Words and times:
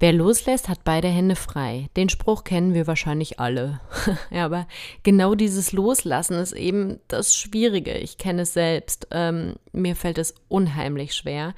Wer 0.00 0.12
loslässt, 0.12 0.68
hat 0.68 0.84
beide 0.84 1.08
Hände 1.08 1.34
frei. 1.34 1.88
Den 1.96 2.08
Spruch 2.08 2.44
kennen 2.44 2.72
wir 2.72 2.86
wahrscheinlich 2.86 3.40
alle. 3.40 3.80
ja, 4.30 4.44
aber 4.44 4.68
genau 5.02 5.34
dieses 5.34 5.72
Loslassen 5.72 6.38
ist 6.38 6.52
eben 6.52 7.00
das 7.08 7.34
Schwierige. 7.34 7.94
Ich 7.94 8.16
kenne 8.16 8.42
es 8.42 8.52
selbst. 8.52 9.08
Ähm, 9.10 9.56
mir 9.72 9.96
fällt 9.96 10.18
es 10.18 10.34
unheimlich 10.48 11.14
schwer. 11.14 11.54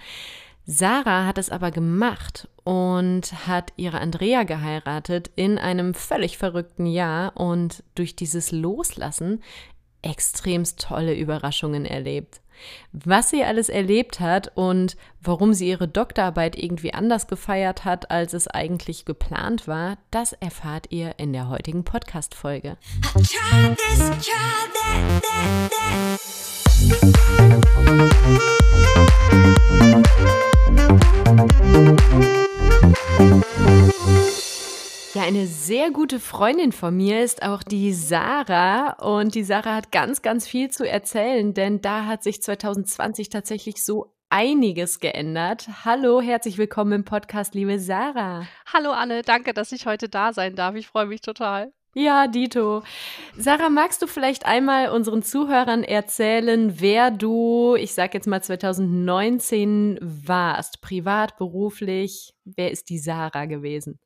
Sarah 0.64 1.26
hat 1.26 1.36
es 1.36 1.50
aber 1.50 1.70
gemacht 1.70 2.48
und 2.64 3.46
hat 3.46 3.72
ihre 3.76 4.00
Andrea 4.00 4.44
geheiratet 4.44 5.30
in 5.34 5.58
einem 5.58 5.94
völlig 5.94 6.38
verrückten 6.38 6.86
Jahr 6.86 7.36
und 7.36 7.82
durch 7.94 8.16
dieses 8.16 8.52
Loslassen 8.52 9.42
extremst 10.02 10.80
tolle 10.80 11.14
Überraschungen 11.14 11.84
erlebt. 11.84 12.40
Was 12.92 13.30
sie 13.30 13.42
alles 13.42 13.68
erlebt 13.68 14.20
hat 14.20 14.52
und 14.54 14.96
warum 15.22 15.54
sie 15.54 15.68
ihre 15.68 15.88
Doktorarbeit 15.88 16.56
irgendwie 16.56 16.92
anders 16.92 17.26
gefeiert 17.26 17.84
hat, 17.84 18.10
als 18.10 18.34
es 18.34 18.48
eigentlich 18.48 19.04
geplant 19.04 19.66
war, 19.66 19.96
das 20.10 20.32
erfahrt 20.34 20.86
ihr 20.90 21.14
in 21.18 21.32
der 21.32 21.48
heutigen 21.48 21.84
Podcast-Folge. 21.84 22.76
Ja, 23.16 23.76
eine 35.30 35.46
sehr 35.46 35.92
gute 35.92 36.18
Freundin 36.18 36.72
von 36.72 36.96
mir 36.96 37.22
ist 37.22 37.44
auch 37.44 37.62
die 37.62 37.92
Sarah 37.92 38.94
und 38.94 39.36
die 39.36 39.44
Sarah 39.44 39.76
hat 39.76 39.92
ganz, 39.92 40.22
ganz 40.22 40.48
viel 40.48 40.72
zu 40.72 40.82
erzählen, 40.82 41.54
denn 41.54 41.80
da 41.80 42.06
hat 42.06 42.24
sich 42.24 42.42
2020 42.42 43.28
tatsächlich 43.28 43.84
so 43.84 44.12
einiges 44.28 44.98
geändert. 44.98 45.68
Hallo, 45.84 46.20
herzlich 46.20 46.58
willkommen 46.58 46.90
im 46.90 47.04
Podcast, 47.04 47.54
liebe 47.54 47.78
Sarah. 47.78 48.48
Hallo 48.72 48.90
Anne, 48.90 49.22
danke, 49.22 49.54
dass 49.54 49.70
ich 49.70 49.86
heute 49.86 50.08
da 50.08 50.32
sein 50.32 50.56
darf. 50.56 50.74
Ich 50.74 50.88
freue 50.88 51.06
mich 51.06 51.20
total. 51.20 51.72
Ja, 51.94 52.26
Dito. 52.26 52.82
Sarah, 53.38 53.70
magst 53.70 54.02
du 54.02 54.08
vielleicht 54.08 54.46
einmal 54.46 54.88
unseren 54.88 55.22
Zuhörern 55.22 55.84
erzählen, 55.84 56.80
wer 56.80 57.12
du, 57.12 57.76
ich 57.76 57.94
sag 57.94 58.14
jetzt 58.14 58.26
mal 58.26 58.42
2019 58.42 59.96
warst, 60.02 60.80
privat, 60.80 61.36
beruflich? 61.36 62.34
Wer 62.44 62.72
ist 62.72 62.90
die 62.90 62.98
Sarah 62.98 63.44
gewesen? 63.44 64.00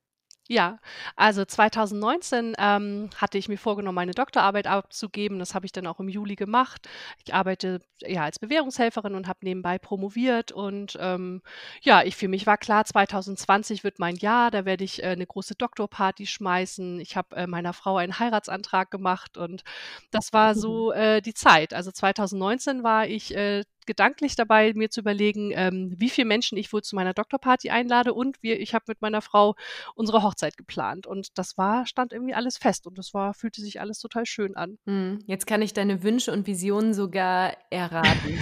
Ja, 0.47 0.79
also 1.17 1.43
2019 1.47 2.55
ähm, 2.59 3.09
hatte 3.17 3.39
ich 3.39 3.49
mir 3.49 3.57
vorgenommen, 3.57 3.95
meine 3.95 4.13
Doktorarbeit 4.13 4.67
abzugeben. 4.67 5.39
Das 5.39 5.55
habe 5.55 5.65
ich 5.65 5.73
dann 5.73 5.87
auch 5.87 6.01
im 6.01 6.09
Juli 6.11 6.37
gemacht. 6.37 6.87
Ich 7.25 7.33
arbeite 7.33 7.81
ja 8.03 8.25
als 8.25 8.39
Bewährungshelferin 8.39 9.15
und 9.15 9.27
habe 9.27 9.39
nebenbei 9.43 9.79
promoviert. 9.79 10.53
Und 10.53 10.99
ähm, 11.01 11.41
ja, 11.81 12.03
ich 12.03 12.15
für 12.17 12.29
mich 12.29 12.47
war 12.47 12.59
klar, 12.59 12.85
2020 12.85 13.85
wird 13.85 13.99
mein 13.99 14.17
Jahr. 14.17 14.51
Da 14.51 14.67
werde 14.67 14.85
ich 14.85 15.03
äh, 15.03 15.07
eine 15.07 15.27
große 15.27 15.55
Doktorparty 15.55 16.27
schmeißen. 16.27 17.01
Ich 17.01 17.17
habe 17.17 17.35
äh, 17.37 17.47
meiner 17.47 17.73
Frau 17.73 17.97
einen 17.97 18.19
Heiratsantrag 18.19 18.91
gemacht 18.91 19.39
und 19.39 19.65
das 20.11 20.35
war 20.35 20.55
so 20.55 20.93
äh, 20.93 21.23
die 21.23 21.35
Zeit. 21.35 21.73
Also 21.73 21.91
2019 21.91 22.83
war 22.83 23.07
ich 23.07 23.35
äh, 23.35 23.65
gedanklich 23.87 24.37
dabei, 24.37 24.73
mir 24.75 24.91
zu 24.91 25.01
überlegen, 25.01 25.53
ähm, 25.55 25.95
wie 25.97 26.11
viele 26.11 26.27
Menschen 26.27 26.59
ich 26.59 26.73
wohl 26.73 26.83
zu 26.83 26.97
meiner 26.97 27.15
Doktorparty 27.15 27.71
einlade 27.71 28.15
und 28.15 28.43
wir, 28.43 28.61
ich 28.61 28.75
habe 28.75 28.85
mit 28.89 29.03
meiner 29.03 29.23
Frau 29.23 29.55
unsere 29.95 30.23
Hochzeit 30.23 30.57
geplant. 30.57 31.07
Und 31.07 31.39
das 31.39 31.59
war, 31.59 31.87
stand 31.87 32.13
irgendwie 32.13 32.35
alles 32.35 32.57
fest 32.57 32.87
und 32.87 32.99
das 32.99 33.15
war, 33.15 33.35
fühlte 33.35 33.61
sich 33.61 33.81
alles 33.81 33.99
total 33.99 34.27
schön 34.27 34.57
an. 34.57 34.79
Hm, 34.87 35.21
jetzt 35.27 35.47
kann 35.47 35.63
ich 35.63 35.73
deine 35.73 36.03
Wünsche 36.03 36.33
und 36.33 36.47
Visionen 36.47 36.95
sogar 36.95 37.57
erraten. 37.71 38.39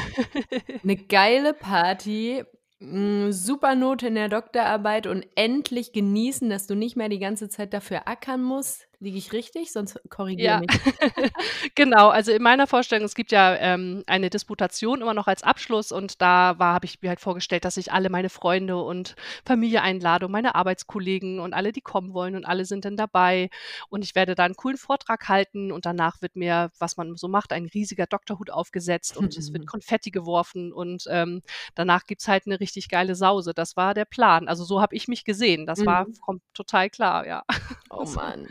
Eine 0.82 0.96
geile 0.96 1.54
Party, 1.54 2.44
hm, 2.82 3.32
super 3.32 3.74
Note 3.76 4.08
in 4.08 4.16
der 4.16 4.28
Doktorarbeit 4.28 5.06
und 5.06 5.24
endlich 5.36 5.92
genießen, 5.92 6.50
dass 6.50 6.66
du 6.66 6.74
nicht 6.74 6.96
mehr 6.96 7.08
die 7.08 7.20
ganze 7.20 7.48
Zeit 7.48 7.72
dafür 7.72 8.08
ackern 8.08 8.42
musst. 8.42 8.88
Liege 9.02 9.18
ich 9.18 9.32
richtig? 9.32 9.72
Sonst 9.72 10.00
korrigiere 10.10 10.46
ja. 10.46 10.60
mich. 10.60 10.70
genau, 11.74 12.10
also 12.10 12.30
in 12.30 12.40
meiner 12.40 12.68
Vorstellung, 12.68 13.04
es 13.04 13.16
gibt 13.16 13.32
ja 13.32 13.56
ähm, 13.56 14.04
eine 14.06 14.30
Disputation 14.30 15.00
immer 15.00 15.12
noch 15.12 15.26
als 15.26 15.42
Abschluss 15.42 15.90
und 15.90 16.22
da 16.22 16.54
habe 16.56 16.86
ich 16.86 17.02
mir 17.02 17.08
halt 17.08 17.18
vorgestellt, 17.18 17.64
dass 17.64 17.76
ich 17.76 17.90
alle 17.90 18.10
meine 18.10 18.28
Freunde 18.28 18.76
und 18.76 19.16
Familie 19.44 19.82
einlade 19.82 20.26
und 20.26 20.30
meine 20.30 20.54
Arbeitskollegen 20.54 21.40
und 21.40 21.52
alle, 21.52 21.72
die 21.72 21.80
kommen 21.80 22.14
wollen 22.14 22.36
und 22.36 22.44
alle 22.44 22.64
sind 22.64 22.84
dann 22.84 22.96
dabei 22.96 23.50
und 23.88 24.04
ich 24.04 24.14
werde 24.14 24.36
da 24.36 24.44
einen 24.44 24.54
coolen 24.54 24.76
Vortrag 24.76 25.28
halten 25.28 25.72
und 25.72 25.84
danach 25.84 26.22
wird 26.22 26.36
mir, 26.36 26.70
was 26.78 26.96
man 26.96 27.16
so 27.16 27.26
macht, 27.26 27.52
ein 27.52 27.66
riesiger 27.66 28.06
Doktorhut 28.06 28.50
aufgesetzt 28.50 29.16
und 29.16 29.36
es 29.36 29.52
wird 29.52 29.66
Konfetti 29.66 30.12
geworfen 30.12 30.72
und 30.72 31.08
ähm, 31.10 31.42
danach 31.74 32.04
gibt 32.04 32.20
es 32.20 32.28
halt 32.28 32.46
eine 32.46 32.60
richtig 32.60 32.88
geile 32.88 33.16
Sause. 33.16 33.52
Das 33.52 33.76
war 33.76 33.94
der 33.94 34.04
Plan. 34.04 34.46
Also 34.46 34.62
so 34.62 34.80
habe 34.80 34.94
ich 34.94 35.08
mich 35.08 35.24
gesehen. 35.24 35.66
Das 35.66 35.80
mhm. 35.80 35.86
war 35.86 36.06
total 36.54 36.88
klar, 36.88 37.26
ja. 37.26 37.42
Oh 37.90 38.04
Mann. 38.14 38.46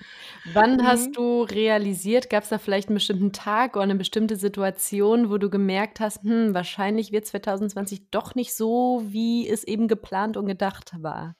Wann 0.45 0.77
mhm. 0.77 0.87
hast 0.87 1.15
du 1.15 1.43
realisiert, 1.43 2.29
gab 2.29 2.43
es 2.43 2.49
da 2.49 2.57
vielleicht 2.57 2.89
einen 2.89 2.95
bestimmten 2.95 3.31
Tag 3.31 3.75
oder 3.75 3.83
eine 3.83 3.95
bestimmte 3.95 4.35
Situation, 4.35 5.29
wo 5.29 5.37
du 5.37 5.49
gemerkt 5.49 5.99
hast, 5.99 6.23
hm, 6.23 6.53
wahrscheinlich 6.53 7.11
wird 7.11 7.25
2020 7.27 8.09
doch 8.09 8.33
nicht 8.35 8.53
so, 8.53 9.03
wie 9.05 9.47
es 9.47 9.63
eben 9.63 9.87
geplant 9.87 10.37
und 10.37 10.47
gedacht 10.47 10.91
war? 11.01 11.35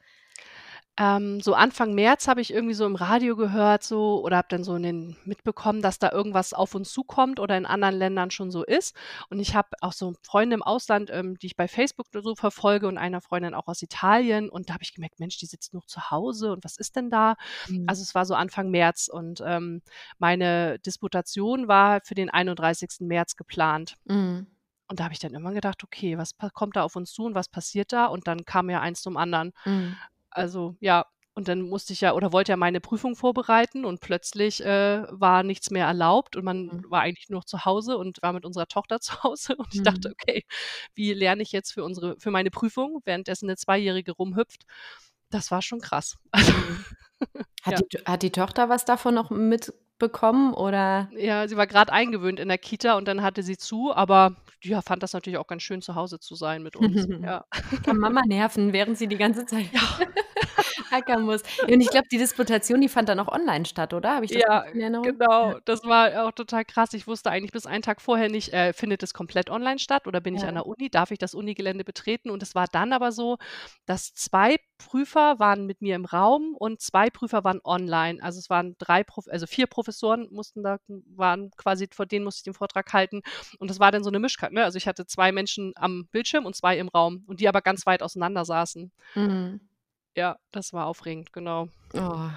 Ähm, 0.97 1.39
so 1.39 1.53
Anfang 1.53 1.93
März 1.93 2.27
habe 2.27 2.41
ich 2.41 2.53
irgendwie 2.53 2.73
so 2.73 2.85
im 2.85 2.95
Radio 2.95 3.37
gehört 3.37 3.81
so 3.83 4.21
oder 4.23 4.37
habe 4.37 4.49
dann 4.49 4.63
so 4.63 4.75
in 4.75 4.83
den 4.83 5.17
mitbekommen, 5.23 5.81
dass 5.81 5.99
da 5.99 6.11
irgendwas 6.11 6.53
auf 6.53 6.75
uns 6.75 6.91
zukommt 6.91 7.39
oder 7.39 7.57
in 7.57 7.65
anderen 7.65 7.95
Ländern 7.95 8.29
schon 8.29 8.51
so 8.51 8.63
ist. 8.63 8.95
Und 9.29 9.39
ich 9.39 9.55
habe 9.55 9.69
auch 9.79 9.93
so 9.93 10.13
Freunde 10.21 10.55
im 10.55 10.63
Ausland, 10.63 11.09
ähm, 11.11 11.37
die 11.39 11.47
ich 11.47 11.55
bei 11.55 11.69
Facebook 11.69 12.07
so 12.11 12.35
verfolge 12.35 12.87
und 12.87 12.97
einer 12.97 13.21
Freundin 13.21 13.53
auch 13.53 13.67
aus 13.67 13.81
Italien. 13.81 14.49
Und 14.49 14.69
da 14.69 14.73
habe 14.73 14.83
ich 14.83 14.93
gemerkt, 14.93 15.19
Mensch, 15.19 15.37
die 15.37 15.45
sitzt 15.45 15.73
noch 15.73 15.85
zu 15.85 16.11
Hause 16.11 16.51
und 16.51 16.63
was 16.65 16.75
ist 16.75 16.97
denn 16.97 17.09
da? 17.09 17.35
Mhm. 17.69 17.85
Also 17.87 18.01
es 18.01 18.13
war 18.13 18.25
so 18.25 18.35
Anfang 18.35 18.69
März 18.69 19.07
und 19.07 19.41
ähm, 19.45 19.81
meine 20.19 20.77
Disputation 20.79 21.69
war 21.69 22.01
für 22.03 22.15
den 22.15 22.29
31. 22.29 22.89
März 22.99 23.37
geplant. 23.37 23.95
Mhm. 24.05 24.47
Und 24.87 24.99
da 24.99 25.05
habe 25.05 25.13
ich 25.13 25.19
dann 25.19 25.33
immer 25.33 25.53
gedacht, 25.53 25.85
okay, 25.85 26.17
was 26.17 26.31
kommt 26.53 26.75
da 26.75 26.83
auf 26.83 26.97
uns 26.97 27.13
zu 27.13 27.23
und 27.23 27.33
was 27.33 27.47
passiert 27.47 27.93
da? 27.93 28.07
Und 28.07 28.27
dann 28.27 28.43
kam 28.43 28.69
ja 28.69 28.81
eins 28.81 29.01
zum 29.01 29.15
anderen. 29.15 29.53
Mhm. 29.63 29.95
Also 30.31 30.75
ja, 30.79 31.05
und 31.33 31.47
dann 31.47 31.61
musste 31.61 31.93
ich 31.93 32.01
ja 32.01 32.13
oder 32.13 32.33
wollte 32.33 32.51
ja 32.51 32.57
meine 32.57 32.81
Prüfung 32.81 33.15
vorbereiten 33.15 33.85
und 33.85 34.01
plötzlich 34.01 34.63
äh, 34.63 35.03
war 35.09 35.43
nichts 35.43 35.71
mehr 35.71 35.85
erlaubt 35.85 36.35
und 36.35 36.43
man 36.43 36.65
mhm. 36.65 36.85
war 36.89 37.01
eigentlich 37.01 37.29
nur 37.29 37.39
noch 37.39 37.45
zu 37.45 37.63
Hause 37.63 37.97
und 37.97 38.21
war 38.21 38.33
mit 38.33 38.45
unserer 38.45 38.67
Tochter 38.67 38.99
zu 39.01 39.23
Hause 39.23 39.55
und 39.55 39.73
ich 39.73 39.83
dachte, 39.83 40.09
mhm. 40.09 40.15
okay, 40.19 40.43
wie 40.93 41.13
lerne 41.13 41.41
ich 41.41 41.51
jetzt 41.51 41.71
für 41.71 41.83
unsere 41.83 42.19
für 42.19 42.31
meine 42.31 42.51
Prüfung, 42.51 43.01
währenddessen 43.05 43.45
eine 43.45 43.55
Zweijährige 43.55 44.11
rumhüpft? 44.11 44.65
Das 45.29 45.51
war 45.51 45.61
schon 45.61 45.81
krass. 45.81 46.17
Also, 47.21 47.33
mhm. 47.33 47.45
hat, 47.61 47.73
ja. 47.73 47.85
die, 47.91 47.97
hat 48.05 48.23
die 48.23 48.31
Tochter 48.31 48.67
was 48.67 48.83
davon 48.83 49.13
noch 49.13 49.29
mitbekommen 49.29 50.55
oder? 50.55 51.07
Ja, 51.15 51.47
sie 51.47 51.55
war 51.55 51.67
gerade 51.67 51.93
eingewöhnt 51.93 52.39
in 52.39 52.47
der 52.47 52.57
Kita 52.57 52.97
und 52.97 53.07
dann 53.07 53.21
hatte 53.21 53.43
sie 53.43 53.57
zu, 53.57 53.93
aber 53.93 54.37
ja, 54.63 54.81
fand 54.81 55.03
das 55.03 55.13
natürlich 55.13 55.37
auch 55.37 55.47
ganz 55.47 55.63
schön, 55.63 55.81
zu 55.81 55.95
Hause 55.95 56.19
zu 56.19 56.35
sein 56.35 56.63
mit 56.63 56.75
uns. 56.75 57.07
Ja. 57.21 57.45
Kann 57.85 57.97
Mama 57.97 58.21
nerven, 58.25 58.73
während 58.73 58.97
sie 58.97 59.07
die 59.07 59.17
ganze 59.17 59.45
Zeit 59.45 59.67
ja. 59.71 59.81
hackern 60.91 61.23
muss. 61.23 61.41
Und 61.67 61.81
ich 61.81 61.89
glaube, 61.89 62.07
die 62.11 62.17
Disputation, 62.17 62.81
die 62.81 62.89
fand 62.89 63.09
dann 63.09 63.19
auch 63.19 63.27
online 63.27 63.65
statt, 63.65 63.93
oder? 63.93 64.15
Habe 64.15 64.25
ich 64.25 64.31
das 64.31 64.41
ja? 64.41 64.61
Genau, 64.71 65.03
das 65.65 65.83
war 65.83 66.25
auch 66.25 66.31
total 66.31 66.65
krass. 66.65 66.93
Ich 66.93 67.07
wusste 67.07 67.29
eigentlich 67.31 67.51
bis 67.51 67.65
einen 67.65 67.81
Tag 67.81 68.01
vorher 68.01 68.29
nicht, 68.29 68.53
äh, 68.53 68.73
findet 68.73 69.03
es 69.03 69.13
komplett 69.13 69.49
online 69.49 69.79
statt 69.79 70.07
oder 70.07 70.19
bin 70.19 70.35
ja. 70.35 70.41
ich 70.41 70.47
an 70.47 70.55
der 70.55 70.65
Uni? 70.65 70.89
Darf 70.89 71.11
ich 71.11 71.19
das 71.19 71.33
Unigelände 71.33 71.83
betreten? 71.83 72.29
Und 72.29 72.43
es 72.43 72.55
war 72.55 72.67
dann 72.71 72.93
aber 72.93 73.11
so, 73.11 73.37
dass 73.85 74.13
zwei 74.13 74.57
Prüfer 74.87 75.39
waren 75.39 75.65
mit 75.65 75.81
mir 75.81 75.95
im 75.95 76.05
Raum 76.05 76.55
und 76.55 76.81
zwei 76.81 77.09
Prüfer 77.09 77.43
waren 77.43 77.61
online. 77.63 78.21
Also 78.21 78.39
es 78.39 78.49
waren 78.49 78.75
drei, 78.77 79.03
Prof 79.03 79.27
also 79.29 79.47
vier 79.47 79.67
Professoren 79.67 80.27
mussten 80.31 80.63
da, 80.63 80.79
waren 81.15 81.51
quasi, 81.57 81.87
vor 81.91 82.05
denen 82.05 82.25
musste 82.25 82.39
ich 82.39 82.43
den 82.43 82.53
Vortrag 82.53 82.91
halten. 82.93 83.21
Und 83.59 83.69
das 83.69 83.79
war 83.79 83.91
dann 83.91 84.03
so 84.03 84.09
eine 84.09 84.19
Mischkarte. 84.19 84.55
Ne? 84.55 84.63
Also 84.63 84.77
ich 84.77 84.87
hatte 84.87 85.05
zwei 85.05 85.31
Menschen 85.31 85.73
am 85.75 86.07
Bildschirm 86.11 86.45
und 86.45 86.55
zwei 86.55 86.77
im 86.77 86.89
Raum 86.89 87.23
und 87.27 87.39
die 87.39 87.47
aber 87.47 87.61
ganz 87.61 87.85
weit 87.85 88.03
auseinander 88.03 88.45
saßen. 88.45 88.91
Mhm. 89.15 89.61
Ja, 90.15 90.37
das 90.51 90.73
war 90.73 90.87
aufregend, 90.87 91.31
genau. 91.31 91.69
Oh, 91.93 92.29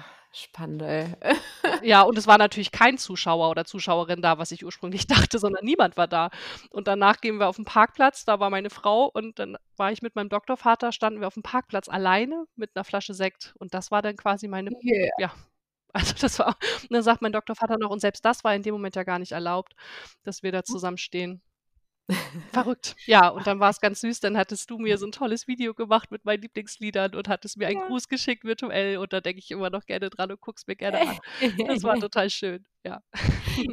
spannend, 0.43 0.81
ey. 0.81 1.07
Ja, 1.83 2.03
und 2.03 2.17
es 2.17 2.27
war 2.27 2.37
natürlich 2.37 2.71
kein 2.71 2.97
Zuschauer 2.97 3.49
oder 3.49 3.65
Zuschauerin 3.65 4.21
da, 4.21 4.37
was 4.37 4.51
ich 4.51 4.65
ursprünglich 4.65 5.07
dachte, 5.07 5.39
sondern 5.39 5.63
niemand 5.65 5.97
war 5.97 6.07
da. 6.07 6.29
Und 6.69 6.87
danach 6.87 7.21
gehen 7.21 7.39
wir 7.39 7.47
auf 7.47 7.55
den 7.55 7.65
Parkplatz, 7.65 8.25
da 8.25 8.39
war 8.39 8.49
meine 8.49 8.69
Frau 8.69 9.05
und 9.05 9.39
dann 9.39 9.57
war 9.77 9.91
ich 9.91 10.01
mit 10.01 10.15
meinem 10.15 10.29
Doktorvater, 10.29 10.91
standen 10.91 11.19
wir 11.19 11.27
auf 11.27 11.33
dem 11.33 11.43
Parkplatz 11.43 11.89
alleine 11.89 12.45
mit 12.55 12.71
einer 12.75 12.83
Flasche 12.83 13.13
Sekt 13.13 13.53
und 13.59 13.73
das 13.73 13.91
war 13.91 14.01
dann 14.01 14.15
quasi 14.15 14.47
meine, 14.47 14.71
yeah. 14.83 15.09
ja, 15.19 15.31
also 15.93 16.13
das 16.21 16.39
war, 16.39 16.57
und 16.81 16.91
dann 16.91 17.03
sagt 17.03 17.21
mein 17.21 17.31
Doktorvater 17.31 17.77
noch, 17.77 17.89
und 17.89 18.01
selbst 18.01 18.25
das 18.25 18.43
war 18.43 18.53
in 18.53 18.63
dem 18.63 18.73
Moment 18.73 18.95
ja 18.95 19.03
gar 19.03 19.19
nicht 19.19 19.31
erlaubt, 19.31 19.73
dass 20.23 20.43
wir 20.43 20.51
da 20.51 20.59
hm. 20.59 20.65
Verrückt. 22.51 22.95
Ja, 23.05 23.29
und 23.29 23.47
dann 23.47 23.59
war 23.59 23.69
es 23.69 23.81
ganz 23.81 24.01
süß. 24.01 24.19
Dann 24.19 24.37
hattest 24.37 24.69
du 24.69 24.77
mir 24.77 24.97
so 24.97 25.07
ein 25.07 25.11
tolles 25.11 25.47
Video 25.47 25.73
gemacht 25.73 26.11
mit 26.11 26.25
meinen 26.25 26.41
Lieblingsliedern 26.41 27.15
und 27.15 27.27
hattest 27.27 27.57
mir 27.57 27.67
einen 27.67 27.79
ja. 27.79 27.87
Gruß 27.87 28.07
geschickt 28.07 28.43
virtuell. 28.43 28.97
Und 28.97 29.13
da 29.13 29.21
denke 29.21 29.39
ich 29.39 29.51
immer 29.51 29.69
noch 29.69 29.85
gerne 29.85 30.09
dran 30.09 30.31
und 30.31 30.41
guckst 30.41 30.67
mir 30.67 30.75
gerne 30.75 31.01
an. 31.01 31.19
Das 31.67 31.83
war 31.83 31.95
total 31.99 32.29
schön. 32.29 32.65
Ja. 32.83 33.01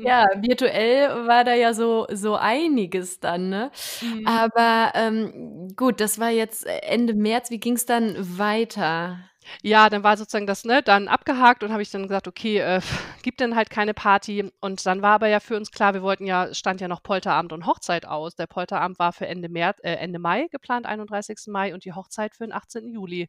Ja, 0.02 0.26
virtuell 0.36 1.26
war 1.26 1.44
da 1.44 1.54
ja 1.54 1.74
so, 1.74 2.06
so 2.10 2.36
einiges 2.36 3.20
dann, 3.20 3.50
ne? 3.50 3.70
Mhm. 4.00 4.26
Aber 4.26 4.92
ähm, 4.94 5.68
gut, 5.76 6.00
das 6.00 6.18
war 6.18 6.30
jetzt 6.30 6.64
Ende 6.66 7.12
März. 7.12 7.50
Wie 7.50 7.60
ging 7.60 7.74
es 7.74 7.84
dann 7.84 8.16
weiter? 8.38 9.18
Ja, 9.64 9.88
dann 9.90 10.02
war 10.02 10.16
sozusagen 10.16 10.46
das, 10.46 10.64
ne, 10.64 10.82
dann 10.82 11.06
abgehakt 11.08 11.62
und 11.62 11.70
habe 11.72 11.82
ich 11.82 11.90
dann 11.90 12.02
gesagt: 12.02 12.26
„Okay, 12.28 12.58
äh, 12.58 12.80
gibt 13.22 13.40
dann 13.40 13.54
halt 13.54 13.70
keine 13.70 13.94
Party.“ 13.94 14.50
Und 14.60 14.84
dann 14.86 15.02
war 15.02 15.12
aber 15.14 15.28
ja 15.28 15.38
für 15.40 15.56
uns 15.56 15.70
klar, 15.70 15.94
wir 15.94 16.02
wollten 16.02 16.26
ja 16.26 16.52
stand 16.52 16.80
ja 16.80 16.88
noch 16.88 17.02
Polterabend 17.02 17.52
und 17.52 17.66
Hochzeit 17.66 18.04
aus. 18.06 18.34
Der 18.34 18.46
Polterabend 18.48 18.98
war 18.98 19.12
für 19.12 19.26
Ende 19.26 19.48
März 19.48 19.78
äh, 19.82 19.92
Ende 19.94 20.18
Mai 20.18 20.48
geplant, 20.50 20.86
31. 20.86 21.50
Mai 21.52 21.74
und 21.74 21.84
die 21.84 21.92
Hochzeit 21.92 22.34
für 22.34 22.44
den 22.44 22.52
18. 22.52 22.88
Juli. 22.92 23.28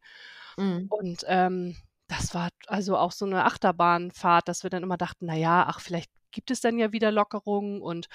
Mhm. 0.58 0.90
Und, 0.90 1.26
ähm, 1.28 1.76
das 2.08 2.34
war 2.36 2.50
also 2.68 2.98
auch 2.98 3.12
so 3.12 3.26
'ne 3.26 3.46
Achterbahnfahrt, 3.46 4.48
dass 4.48 4.64
wir 4.64 4.70
dann 4.72 4.84
immer 4.84 4.98
dachten: 4.98 5.26
„Na 5.28 5.36
ja, 5.36 5.66
ach, 5.68 5.80
vielleicht 5.82 6.12
gibt 6.32 6.52
es 6.52 6.62
dann 6.62 6.78
ja 6.80 6.92
wieder 6.92 7.12
Lockerungen.“ 7.12 7.82
Und 7.82 8.08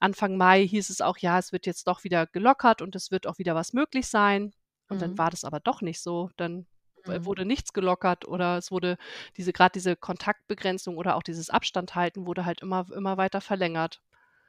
Anfang 0.00 0.36
Mai 0.36 0.66
hieß 0.66 0.90
es 0.90 1.00
auch: 1.02 1.18
„Ja, 1.18 1.38
es 1.38 1.52
wird 1.52 1.66
jetzt 1.66 1.86
doch 1.88 2.04
wieder 2.04 2.26
gelockert 2.26 2.82
und 2.82 2.96
es 2.96 3.10
wird 3.10 3.26
auch 3.26 3.38
wieder 3.38 3.54
was 3.54 3.72
möglich 3.74 4.08
sein.“ 4.08 4.52
Und 4.88 5.02
dann 5.02 5.12
Mhm. 5.12 5.18
war 5.18 5.30
das 5.30 5.44
aber 5.44 5.60
doch 5.60 5.82
nicht 5.82 6.00
so. 6.02 6.30
Dann 6.36 6.66
Mhm. 7.06 7.26
wurde 7.26 7.44
nichts 7.46 7.72
gelockert 7.72 8.26
oder 8.28 8.58
es 8.58 8.70
wurde 8.70 8.96
diese 9.36 9.52
grad 9.52 9.74
diese 9.74 9.96
Kontaktbegrenzung 9.96 10.96
oder 10.96 11.16
auch 11.16 11.22
dieses 11.22 11.50
Abstand 11.50 11.94
halten 11.94 12.26
wurde 12.26 12.44
halt 12.46 12.62
immer 12.62 12.86
immer 12.94 13.16
weiter 13.16 13.40
verlängert. 13.40 14.00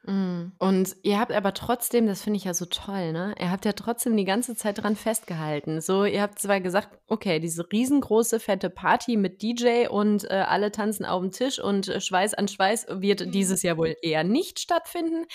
Mhm. 0.06 0.52
Und 0.60 0.96
ihr 1.04 1.20
habt 1.20 1.30
aber 1.32 1.54
trotzdem 1.54 2.06
das 2.08 2.22
finde 2.22 2.36
ich 2.38 2.44
ja 2.44 2.52
so 2.52 2.64
toll, 2.66 3.12
ne? 3.12 3.32
Ihr 3.38 3.50
habt 3.52 3.64
ja 3.64 3.72
trotzdem 3.74 4.16
die 4.16 4.24
ganze 4.24 4.56
Zeit 4.56 4.82
dran 4.82 4.96
festgehalten. 4.96 5.80
So, 5.80 6.04
ihr 6.04 6.20
habt 6.20 6.40
zwar 6.40 6.60
gesagt: 6.60 6.98
„Okay, 7.06 7.38
diese 7.38 7.64
riesengroße, 7.70 8.40
fette 8.40 8.68
Party 8.68 9.16
mit 9.16 9.40
DJ 9.42 9.88
und, 9.88 10.24
äh, 10.28 10.34
alle 10.48 10.72
tanzen 10.72 11.04
aufm 11.06 11.30
Tisch 11.30 11.60
und, 11.60 11.86
äh, 11.88 12.00
Schweiß 12.00 12.34
an 12.34 12.48
Schweiß 12.48 12.86
wird 12.90 13.32
Mhm. 13.32 13.34
dieses 13.34 13.62
Jahr 13.62 13.76
wohl 13.76 13.94
eher 14.02 14.24
nicht 14.24 14.58
stattfinden.“ 14.58 15.26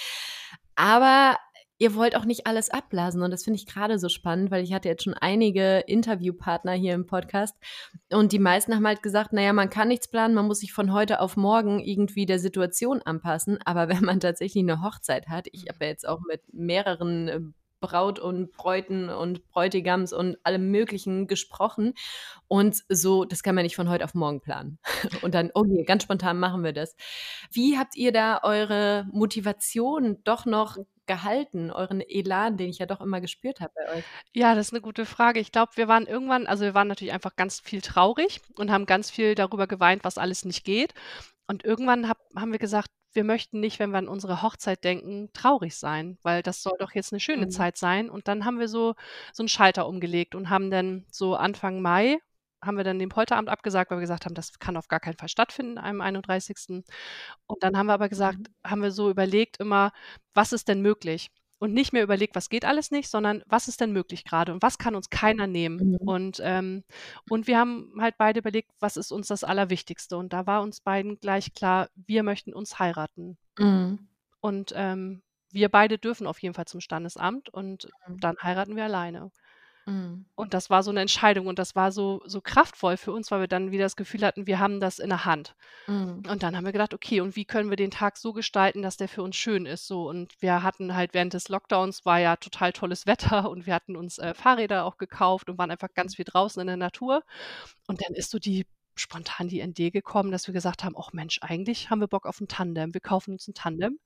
Aber 0.75 1.37
ihr 1.83 1.95
wollt 1.95 2.15
auch 2.15 2.23
nicht 2.25 2.47
alles 2.47 2.69
abblasen 2.69 3.21
und 3.23 3.31
das 3.31 3.43
finde 3.43 3.57
ich 3.59 3.65
grade 3.67 3.99
so 3.99 4.07
spannend, 4.07 4.51
weil 4.51 4.63
ich 4.63 4.73
hatte 4.73 4.87
jetzt 4.87 5.03
schon 5.03 5.13
einige 5.15 5.79
Interviewpartner 5.79 6.71
hier 6.71 6.93
im 6.93 7.05
Podcast 7.05 7.57
und 8.11 8.31
die 8.31 8.39
meisten 8.39 8.73
haben 8.73 8.87
halt 8.87 9.03
gesagt: 9.03 9.31
„Na 9.33 9.41
ja, 9.41 9.51
man 9.53 9.69
kann 9.69 9.89
nichts 9.89 10.07
planen, 10.07 10.33
man 10.33 10.47
muss 10.47 10.59
sich 10.61 10.71
von 10.73 10.93
heute 10.93 11.19
auf 11.19 11.35
morgen 11.35 11.79
irgendwie 11.79 12.25
der 12.25 12.39
Situation 12.39 13.01
anpassen.“ 13.01 13.59
Aber 13.65 13.89
wenn 13.89 14.03
man 14.05 14.21
tatsächlich 14.21 14.63
'ne 14.63 14.81
Hochzeit 14.81 15.27
hat 15.27 15.47
ich 15.51 15.65
habe 15.69 15.79
ja 15.85 15.87
jetzt 15.91 16.07
auch 16.07 16.21
mit 16.27 16.41
mehreren, 16.53 17.27
äh, 17.27 17.39
Braut 17.81 18.17
und 18.17 18.53
Bräuten 18.53 19.09
und 19.09 19.45
Bräutigams 19.49 20.13
und 20.13 20.37
allem 20.45 20.71
Möglichen 20.71 21.27
gesprochen 21.27 21.93
und 22.47 22.77
so 22.87 23.25
das 23.25 23.43
kann 23.43 23.55
man 23.55 23.63
nicht 23.65 23.75
von 23.75 23.89
heute 23.89 24.05
auf 24.05 24.13
morgen 24.13 24.39
planen. 24.41 24.79
Und 25.21 25.35
dann: 25.35 25.51
„Okay, 25.53 25.83
ganz 25.85 26.03
spontan 26.03 26.39
machen 26.39 26.63
wir 26.63 26.71
das.“ 26.73 26.95
Wie 27.51 27.77
habt 27.77 27.95
ihr 27.97 28.13
da 28.13 28.39
eure 28.43 29.05
Motivation 29.11 30.19
doch 30.23 30.45
noch 30.45 30.77
gehalten, 31.07 31.71
euren 31.71 32.01
Elan, 32.01 32.57
den 32.57 32.69
ich 32.69 32.79
ja 32.79 32.85
doch 32.85 33.01
immer 33.01 33.21
gespürt 33.21 33.61
habe 33.61 33.73
bei 33.75 33.89
euch? 33.99 34.05
Ja, 34.35 34.55
das 34.55 34.67
ist 34.67 34.71
'ne 34.73 34.81
gute 34.81 35.05
Frage. 35.05 35.39
Ich 35.39 35.51
glaube, 35.51 35.73
wir 35.75 35.87
waren 35.87 36.07
irgendwann 36.07 36.47
also, 36.47 36.63
wir 36.63 36.73
waren 36.73 36.87
natürlich 36.87 37.13
einfach 37.13 37.35
ganz 37.35 37.59
viel 37.59 37.81
traurig 37.81 38.41
und 38.57 38.71
haben 38.71 38.87
ganz 38.87 39.11
viel 39.11 39.35
darüber 39.35 39.67
geweint, 39.67 40.03
was 40.03 40.17
alles 40.17 40.43
nicht 40.43 40.63
geht. 40.63 40.95
Und 41.47 41.65
irgendwann 41.65 42.07
habe 42.09 42.19
haben 42.35 42.51
wir 42.51 42.59
gesagt: 42.59 42.89
„Wir 43.13 43.23
möchten 43.25 43.59
nicht, 43.59 43.79
wenn 43.79 43.91
wir 43.91 43.99
an 43.99 44.07
unsere 44.07 44.43
Hochzeit 44.43 44.83
denken, 44.83 45.31
traurig 45.33 45.75
sein, 45.77 46.19
weil 46.23 46.43
das 46.43 46.63
soll 46.63 46.73
doch 46.79 46.93
jetzt 46.93 47.11
'ne 47.11 47.19
schöne 47.19 47.47
Mhm. 47.47 47.49
Zeit 47.49 47.77
sein.“ 47.77 48.09
Und 48.09 48.27
dann 48.27 48.45
haben 48.45 48.59
wir 48.59 48.67
so 48.69 48.95
so 49.33 49.43
'n 49.43 49.49
Schalter 49.49 49.87
umgelegt 49.87 50.35
und 50.35 50.51
haben 50.51 50.71
dann 50.71 51.05
so 51.11 51.35
Anfang 51.35 51.81
Mai 51.81 52.19
haben 52.65 52.77
wir 52.77 52.83
dann 52.85 52.99
den 52.99 53.09
Polterabend 53.09 53.49
abgesagt, 53.49 53.91
weil 53.91 53.97
wir 53.99 54.01
gesagt 54.01 54.25
haben: 54.25 54.35
„Das 54.35 54.59
kann 54.59 54.77
auf 54.77 54.87
gar 54.87 54.99
keinen 54.99 55.17
Fall 55.17 55.29
stattfinden 55.29 55.77
am 55.77 56.01
31.“ 56.01 56.85
Und 57.47 57.63
dann 57.63 57.77
haben 57.77 57.87
wir 57.87 57.93
aber 57.93 58.09
gesagt 58.09 58.39
Mhm. 58.39 58.53
haben 58.65 58.81
wir 58.81 58.91
so 58.91 59.09
überlegt 59.09 59.57
immer: 59.59 59.91
„Was 60.33 60.53
ist 60.53 60.67
denn 60.69 60.81
möglich?“ 60.81 61.29
Und 61.59 61.73
nicht 61.73 61.93
mehr 61.93 62.03
überlegt: 62.03 62.35
„Was 62.35 62.49
geht 62.49 62.65
alles 62.65 62.91
nicht“, 62.91 63.09
sondern: 63.09 63.43
„Was 63.47 63.67
ist 63.67 63.81
denn 63.81 63.91
möglich 63.93 64.23
grade 64.25 64.53
und 64.53 64.61
was 64.63 64.77
kann 64.77 64.95
uns 64.95 65.09
keiner 65.09 65.47
nehmen?“ 65.47 65.81
Mhm. 65.81 65.97
Und, 66.05 66.39
ähm 66.43 66.83
und 67.27 67.47
wir 67.47 67.57
haben 67.59 67.93
halt 68.01 68.17
beide 68.17 68.39
überlegt: 68.39 68.71
„Was 68.79 68.97
ist 68.97 69.11
uns 69.11 69.27
das 69.27 69.43
Allerwichtigste?“ 69.43 70.17
Und 70.17 70.33
da 70.33 70.45
war 70.47 70.61
uns 70.63 70.81
beiden 70.81 71.19
gleich 71.19 71.53
klar, 71.53 71.89
wir 71.95 72.23
möchten 72.23 72.53
uns 72.53 72.79
heiraten. 72.79 73.37
Mhm. 73.59 74.07
Und, 74.43 74.73
ähm, 74.75 75.23
wir 75.53 75.69
beide 75.69 75.97
dürfen 75.97 76.27
auf 76.27 76.39
jeden 76.41 76.53
Fall 76.53 76.65
zum 76.65 76.81
Standesamt 76.81 77.47
und 77.49 77.87
Mhm. 78.07 78.19
dann 78.19 78.35
heiraten 78.41 78.75
wir 78.75 78.83
alleine. 78.85 79.31
Mhm. 79.87 80.25
Und 80.35 80.53
das 80.55 80.69
war 80.71 80.81
so 80.83 80.91
'ne 80.91 81.01
Entscheidung 81.01 81.47
und 81.47 81.59
das 81.59 81.75
war 81.75 81.91
so 81.91 82.21
so 82.25 82.41
kraftvoll 82.41 82.97
für 82.97 83.11
uns, 83.11 83.29
weil 83.31 83.41
wir 83.41 83.47
dann 83.47 83.71
wieder 83.71 83.83
das 83.85 83.95
Gefühl 83.95 84.25
hatten, 84.25 84.47
wir 84.47 84.59
haben 84.59 84.79
das 84.79 84.99
in 84.99 85.09
der 85.09 85.25
Hand. 85.25 85.55
Mhm. 85.87 86.25
Und 86.27 86.43
dann 86.43 86.55
haben 86.57 86.65
wir 86.65 86.71
gedacht: 86.73 86.93
„Okay, 86.93 87.21
und 87.21 87.35
wie 87.35 87.45
können 87.45 87.69
wir 87.71 87.77
den 87.77 87.91
Tag 87.91 88.17
so 88.17 88.33
gestalten, 88.33 88.81
dass 88.83 88.97
der 88.97 89.09
für 89.09 89.23
uns 89.23 89.35
schön 89.37 89.65
ist?“ 89.67 89.87
So, 89.87 90.09
und 90.09 90.33
wir 90.41 90.63
hatten 90.63 90.95
halt 90.95 91.13
während 91.13 91.33
des 91.33 91.49
Lockdowns 91.49 92.05
war 92.05 92.19
ja 92.19 92.35
total 92.37 92.73
tolles 92.73 93.07
Wetter 93.07 93.49
und 93.49 93.67
wir 93.67 93.75
hatten 93.75 93.95
uns, 93.97 94.19
äh, 94.19 94.33
Fahrräder 94.35 94.85
auch 94.85 94.97
gekauft 94.97 95.49
und 95.49 95.57
waren 95.59 95.71
einfach 95.71 95.93
ganz 95.95 96.15
viel 96.15 96.25
draußen 96.25 96.61
in 96.61 96.67
der 96.67 96.77
Natur. 96.77 97.23
Und 97.87 98.01
dann 98.03 98.15
ist 98.15 98.31
so 98.31 98.39
die 98.39 98.65
spontan 98.97 99.47
die 99.49 99.61
Idee 99.61 99.91
gekommen, 99.91 100.31
dass 100.31 100.47
wir 100.47 100.53
gesagt 100.55 100.83
haben: 100.85 100.95
„Och 100.97 101.13
Mensch, 101.13 101.39
eigentlich 101.43 101.89
haben 101.91 102.01
wir 102.01 102.07
Bock 102.09 102.25
auf 102.27 102.41
'n 102.41 102.47
Tandem. 102.49 102.93
Wir 102.95 103.01
kaufen 103.01 103.33
uns 103.33 103.47
'n 103.49 103.53
Tandem 103.55 103.99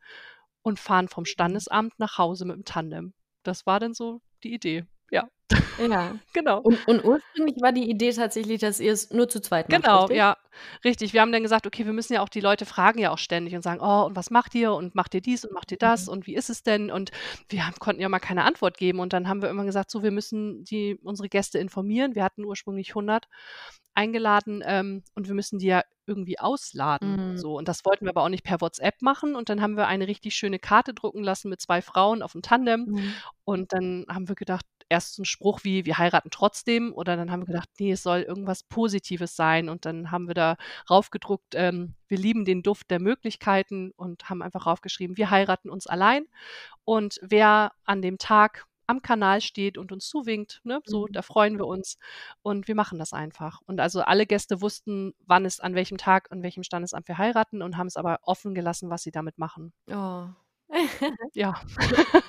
und 0.63 0.79
fahren 0.79 1.07
vom 1.09 1.25
Mhm. 1.25 1.27
Standesamt 1.27 1.99
nach 1.99 2.17
Hause 2.19 2.45
mit'm 2.45 2.65
Tandem.“ 2.65 3.13
Das 3.43 3.65
war 3.67 3.79
dann 3.81 3.93
so 3.95 4.21
die 4.43 4.53
Idee. 4.55 4.87
Ja. 5.11 5.29
Ja. 5.79 6.19
Genau. 6.33 6.63
Und 6.63 6.79
und 6.87 7.03
ursprünglich 7.03 7.55
war 7.61 7.71
die 7.71 7.89
Idee 7.89 8.11
tatsächlich, 8.11 8.59
dass 8.59 8.79
ihr's 8.79 9.11
nur 9.11 9.29
zu 9.29 9.41
zweit 9.41 9.69
macht, 9.69 9.91
Genau, 9.91 9.93
richtig? 9.93 10.11
ja, 10.11 10.37
richtig. 10.85 11.11
Wir 11.13 11.19
haben 11.21 11.33
dann 11.33 11.43
gesagt: 11.43 11.67
„Okay, 11.67 11.85
wir 11.85 11.91
müssen 11.91 12.13
ja 12.13 12.21
auch 12.21 12.29
die 12.29 12.39
Leute 12.39 12.65
fragen 12.65 12.99
ja 12.99 13.11
auch 13.11 13.17
ständig 13.17 13.53
und 13.53 13.61
sagen: 13.63 13.81
„Oh, 13.81 14.05
und 14.05 14.15
was 14.15 14.29
macht 14.29 14.55
ihr 14.55 14.71
und 14.73 14.95
macht 14.95 15.13
ihr 15.13 15.19
dies 15.21 15.43
und 15.43 15.51
macht 15.53 15.71
ihr 15.73 15.77
das 15.77 16.07
Mhm. 16.07 16.07
und 16.07 16.25
wie 16.25 16.35
ist 16.35 16.49
es 16.49 16.63
denn?“ 16.63 16.89
Und 16.89 17.11
wir 17.49 17.65
haben 17.67 17.75
konnten 17.77 18.01
ja 18.01 18.07
mal 18.07 18.19
keine 18.19 18.45
Antwort 18.45 18.77
geben 18.77 18.99
und 18.99 19.11
dann 19.11 19.27
haben 19.27 19.41
wir 19.41 19.47
irgendwann 19.49 19.65
gesagt: 19.67 19.91
„So, 19.91 20.03
wir 20.03 20.11
müssen 20.11 20.63
die 20.63 20.95
unsere 21.03 21.27
Gäste 21.27 21.59
informieren.“ 21.59 22.15
Wir 22.15 22.23
hatten 22.23 22.45
ursprünglich 22.45 22.95
100 22.95 23.27
eingeladen, 23.93 24.63
ähm, 24.65 25.03
und 25.15 25.27
wir 25.27 25.35
müssen 25.35 25.59
die 25.59 25.67
ja 25.67 25.81
irgendwie 26.05 26.39
ausladen, 26.39 27.17
Mhm. 27.17 27.27
so. 27.33 27.57
Und 27.57 27.67
das 27.67 27.83
wollten 27.83 28.05
wir 28.05 28.11
aber 28.11 28.23
auch 28.23 28.29
nicht 28.29 28.43
per 28.45 28.61
WhatsApp 28.61 29.01
machen 29.01 29.35
und 29.35 29.49
dann 29.49 29.61
haben 29.61 29.75
wir 29.75 29.87
eine 29.87 30.07
richtig 30.07 30.35
schöne 30.35 30.59
Karte 30.59 30.93
drucken 30.93 31.23
lassen 31.23 31.49
mit 31.49 31.59
2 31.61 31.81
Frauen 31.81 32.23
auf'm 32.23 32.41
Tandem 32.41 32.87
Mhm. 32.87 33.21
und 33.45 33.73
dann 33.73 34.05
haben 34.09 34.29
wir 34.29 34.35
gedacht 34.35 34.65
erst 34.89 35.15
so 35.15 35.21
'n 35.23 35.25
Spruch 35.25 35.63
wie: 35.63 35.85
„Wir 35.85 35.97
heiraten 35.97 36.29
trotzdem“ 36.31 36.93
oder 36.93 37.17
dann 37.17 37.31
haben 37.31 37.41
wir 37.41 37.47
gedacht: 37.47 37.69
„Ne, 37.79 37.91
es 37.91 38.03
soll 38.03 38.21
irgendwas 38.21 38.63
Positives 38.63 39.35
sein.“ 39.35 39.69
Und 39.69 39.85
dann 39.85 40.11
haben 40.11 40.27
wir 40.27 40.35
da 40.35 40.57
raufgedruckt, 40.89 41.55
ähm: 41.55 41.95
„Wir 42.07 42.17
lieben 42.17 42.45
den 42.45 42.63
Duft 42.63 42.91
der 42.91 42.99
Möglichkeiten“ 43.01 43.91
und 43.97 44.29
haben 44.29 44.41
einfach 44.43 44.65
raufgeschrieben: 44.67 45.17
„Wir 45.17 45.29
heiraten 45.31 45.69
uns 45.69 45.87
allein 45.87 46.25
und 46.85 47.19
wer 47.23 47.73
an 47.85 48.01
dem 48.01 48.17
Tag 48.17 48.65
am 48.87 49.01
Kanal 49.03 49.41
steht 49.41 49.77
und 49.77 49.91
uns 49.91 50.07
zuwinkt, 50.09 50.61
ne, 50.65 50.81
so, 50.85 51.07
Mhm. 51.07 51.13
da 51.13 51.21
freuen 51.21 51.57
wir 51.59 51.67
uns 51.67 51.97
und 52.41 52.67
wir 52.69 52.75
machen 52.75 52.99
das 52.99 53.13
einfach.“ 53.13 53.61
Und 53.67 53.79
also 53.81 54.01
alle 54.01 54.25
Gäste 54.27 54.61
wussten, 54.61 55.13
wann 55.25 55.45
es 55.45 55.59
an 55.61 55.75
welchem 55.75 55.97
Tag, 55.97 56.31
an 56.31 56.43
welchem 56.43 56.63
Standesamt 56.63 57.07
wir 57.09 57.17
heiraten 57.19 57.61
und 57.63 57.77
haben's 57.77 57.97
aber 57.97 58.19
offen 58.23 58.55
gelassen, 58.55 58.89
was 58.89 59.03
sie 59.03 59.11
damit 59.11 59.37
machen. 59.39 59.71
Oh. 59.89 60.37
Ja. 61.33 61.55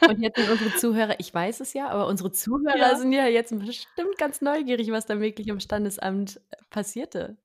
Und 0.06 0.20
jetzt 0.22 0.36
sind 0.36 0.50
unsere 0.50 0.74
Zuhörer 0.76 1.16
ich 1.18 1.32
weiß 1.34 1.60
es 1.60 1.72
ja, 1.74 1.88
aber 1.88 2.06
unsere 2.06 2.30
Zuhörer 2.32 2.76
Ja. 2.76 2.96
sind 2.96 3.12
ja 3.12 3.26
jetzt 3.26 3.56
bestimmt 3.58 4.16
ganz 4.18 4.40
neugierig, 4.40 4.90
was 4.92 5.06
da 5.06 5.20
wirklich 5.20 5.50
am 5.50 5.60
Standesamt, 5.60 6.36
äh, 6.50 6.56
passierte. 6.70 7.36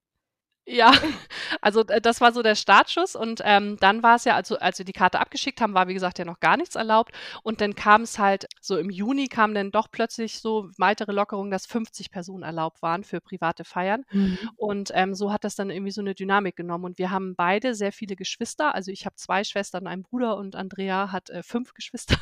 Ja, 0.68 0.92
also, 1.62 1.84
d 1.84 2.00
das 2.02 2.22
war 2.22 2.32
so 2.32 2.42
der 2.42 2.56
Startschuss 2.56 3.16
und, 3.18 3.42
ähm, 3.44 3.76
dann 3.82 4.02
war's 4.02 4.24
ja, 4.24 4.36
also 4.36 4.58
als 4.60 4.78
wir 4.78 4.86
die 4.86 4.94
Karte 4.94 5.20
abgeschickt 5.20 5.60
haben, 5.60 5.74
war, 5.74 5.88
wie 5.90 5.94
gesagt, 5.94 6.20
ja 6.20 6.26
noch 6.26 6.40
gar 6.40 6.56
nichts 6.56 6.76
erlaubt 6.76 7.12
und 7.44 7.60
dann 7.60 7.76
kam's 7.76 8.18
halt 8.18 8.46
so 8.62 8.78
im 8.78 8.90
Juni 8.90 9.28
kamen 9.28 9.54
dann 9.56 9.72
doch 9.72 9.92
plötzlich 9.92 10.40
so 10.40 10.70
weitere 10.78 11.12
Lockerungen, 11.12 11.52
dass 11.52 11.66
50 11.66 12.12
Personen 12.12 12.44
erlaubt 12.44 12.82
waren 12.82 13.04
für 13.04 13.20
private 13.20 13.66
Feiern. 13.66 14.04
Mhm. 14.12 14.38
Und, 14.56 14.92
ähm, 14.94 15.16
so 15.16 15.34
hat 15.34 15.44
das 15.44 15.56
dann 15.56 15.70
irgendwie 15.70 15.92
so 15.92 16.02
'ne 16.02 16.16
Dynamik 16.16 16.56
genommen 16.56 16.86
und 16.86 16.98
wir 16.98 17.12
haben 17.12 17.36
beide 17.36 17.76
sehr 17.76 17.92
viele 17.92 18.16
Geschwister. 18.16 18.74
Also, 18.74 18.92
ich 18.92 19.06
habe 19.06 19.16
2 19.18 19.44
Schwestern, 19.44 19.86
einen 19.88 20.04
Bruder 20.04 20.38
und 20.38 20.56
Andrea 20.56 21.12
hat, 21.12 21.30
äh, 21.30 21.44
5 21.44 21.74
Geschwister 21.76 22.18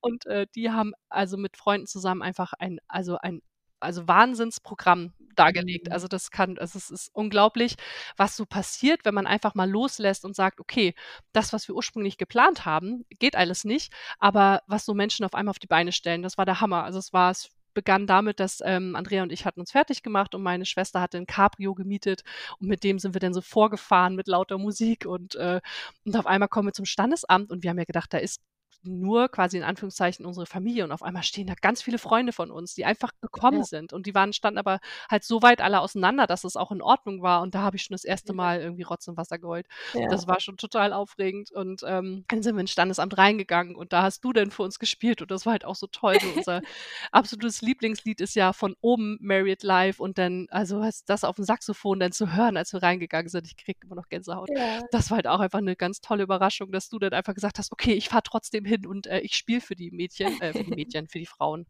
und, 0.00 0.26
äh, 0.26 0.46
die 0.54 0.70
haben 0.70 0.92
also 1.08 1.36
mit 1.36 1.56
Freunden 1.56 1.86
zusammen 1.88 2.22
einfach 2.22 2.52
ein 2.58 2.78
also 2.86 3.16
ein 3.18 3.40
also 3.80 4.06
Wahnsinnsprogramm 4.06 5.12
dargelegt. 5.36 5.88
Mhm. 5.88 5.92
Also, 5.92 6.08
das 6.08 6.30
kann 6.30 6.58
also, 6.58 6.78
es 6.78 6.90
ist 6.90 7.10
unglaublich, 7.14 7.76
was 8.16 8.36
so 8.36 8.46
passiert, 8.46 9.04
wenn 9.04 9.14
man 9.14 9.26
einfach 9.26 9.54
mal 9.54 9.70
loslässt 9.70 10.24
und 10.24 10.36
sagt: 10.36 10.60
„Okay, 10.60 10.94
das, 11.32 11.52
was 11.52 11.68
wir 11.68 11.74
ursprünglich 11.76 12.18
geplant 12.18 12.64
haben, 12.66 13.04
geht 13.18 13.36
alles 13.36 13.64
nicht“, 13.64 13.92
aber 14.18 14.62
was 14.66 14.84
so 14.84 14.94
Menschen 14.94 15.24
auf 15.24 15.34
einmal 15.34 15.50
auf 15.50 15.58
die 15.58 15.66
Beine 15.68 15.92
stellen, 15.92 16.22
das 16.22 16.38
war 16.38 16.46
der 16.46 16.60
Hammer. 16.60 16.84
Also, 16.84 16.98
es 16.98 17.12
war 17.12 17.30
es 17.30 17.48
begann 17.74 18.06
damit, 18.06 18.38
dass, 18.38 18.60
ähm, 18.64 18.94
Andrea 18.96 19.22
und 19.22 19.32
ich 19.32 19.46
hatten 19.46 19.60
uns 19.60 19.72
fertiggemacht 19.72 20.34
und 20.34 20.42
meine 20.42 20.66
Schwester 20.66 21.00
hatte 21.00 21.16
'n 21.18 21.26
Cabrio 21.26 21.74
gemietet 21.74 22.22
und 22.58 22.68
mit 22.68 22.84
dem 22.84 22.98
sind 22.98 23.14
wir 23.14 23.20
dann 23.20 23.32
so 23.32 23.40
vorgefahren 23.40 24.14
mit 24.14 24.28
lauter 24.28 24.58
Musik 24.58 25.06
und, 25.06 25.36
äh 25.36 25.60
und 26.04 26.16
auf 26.16 26.26
einmal 26.26 26.48
kommen 26.48 26.68
wir 26.68 26.74
zum 26.74 26.84
Standesamt 26.84 27.50
und 27.50 27.62
wir 27.62 27.70
haben 27.70 27.78
ja 27.78 27.84
gedacht, 27.84 28.12
da 28.12 28.18
ist 28.18 28.40
nur 28.84 29.28
quasi 29.28 29.56
in 29.58 29.62
Anführungszeichen 29.64 30.26
unsere 30.26 30.46
Familie 30.46 30.84
und 30.84 30.92
auf 30.92 31.02
einmal 31.02 31.22
stehen 31.22 31.46
da 31.46 31.54
ganz 31.60 31.82
viele 31.82 31.98
Freunde 31.98 32.32
von 32.32 32.50
uns, 32.50 32.74
die 32.74 32.84
einfach 32.84 33.12
gekommen 33.20 33.62
Ja. 33.62 33.64
sind 33.64 33.92
und 33.92 34.06
die 34.06 34.14
waren 34.14 34.32
standen 34.32 34.58
aber 34.58 34.80
halt 35.10 35.24
so 35.24 35.42
weit 35.42 35.60
alle 35.60 35.80
auseinander, 35.80 36.26
dass 36.26 36.44
es 36.44 36.56
auch 36.56 36.72
in 36.72 36.82
Ordnung 36.82 37.22
war 37.22 37.42
und 37.42 37.54
da 37.54 37.62
habe 37.62 37.76
ich 37.76 37.82
schon 37.84 37.94
das 37.94 38.04
erste. 38.04 38.32
Mal 38.32 38.60
irgendwie 38.60 38.82
Rotz 38.82 39.06
und 39.08 39.16
Wasser 39.16 39.38
geheult. 39.38 39.66
Ja. 39.94 40.08
Das 40.08 40.26
war 40.26 40.40
schon 40.40 40.56
total 40.56 40.92
aufregend 40.92 41.50
und, 41.52 41.82
ähm, 41.86 42.24
dann 42.28 42.42
sind 42.42 42.56
wir 42.56 42.60
ins 42.60 42.72
Standesamt 42.72 43.16
reingegangen 43.18 43.76
und 43.76 43.92
da 43.92 44.02
hast 44.02 44.24
du 44.24 44.32
dann 44.32 44.50
für 44.50 44.62
uns 44.62 44.78
gespielt 44.78 45.22
und 45.22 45.30
das 45.30 45.44
war 45.46 45.52
halt 45.52 45.64
auch 45.64 45.76
so 45.76 45.86
toll. 45.86 46.20
So 46.20 46.32
unser 46.32 46.62
absolutes 47.12 47.62
Lieblingslied 47.62 48.20
ist 48.20 48.34
ja 48.34 48.52
von 48.52 48.74
oben 48.80 49.18
„Married 49.20 49.62
Life“ 49.62 50.02
und 50.02 50.18
dann 50.18 50.46
also, 50.50 50.82
das 51.06 51.24
aufm 51.24 51.44
Saxophon 51.44 52.00
dann 52.00 52.12
zu 52.12 52.34
hören, 52.34 52.56
als 52.56 52.72
wir 52.72 52.82
reingegangen 52.82 53.28
sind, 53.28 53.46
ich 53.46 53.56
kriege 53.56 53.78
immer 53.84 53.94
noch 53.96 54.08
Gänsehaut. 54.08 54.48
Ja. 54.48 54.88
Das 54.90 55.10
war 55.10 55.16
halt 55.16 55.26
auch 55.26 55.40
einfach 55.40 55.60
'ne 55.60 55.76
ganz 55.76 56.00
tolle 56.00 56.22
Überraschung, 56.24 56.72
dass 56.72 56.88
du 56.88 56.98
dann 56.98 57.12
einfach 57.12 57.34
gesagt 57.34 57.58
hast: 57.58 57.72
„Okay, 57.72 57.92
ich 57.94 58.08
fahre 58.08 58.22
trotzdem 58.24 58.64
hin 58.64 58.71
und, 58.86 59.06
äh, 59.08 59.20
ich 59.20 59.34
spiele 59.36 59.60
für 59.60 59.76
die 59.76 59.90
Mädchen 59.90 60.30
äh, 60.40 60.54
für 60.54 60.64
die 60.64 60.72
Mädchen, 60.72 61.08
für 61.08 61.18
die 61.18 61.26
Frauen.“ 61.26 61.66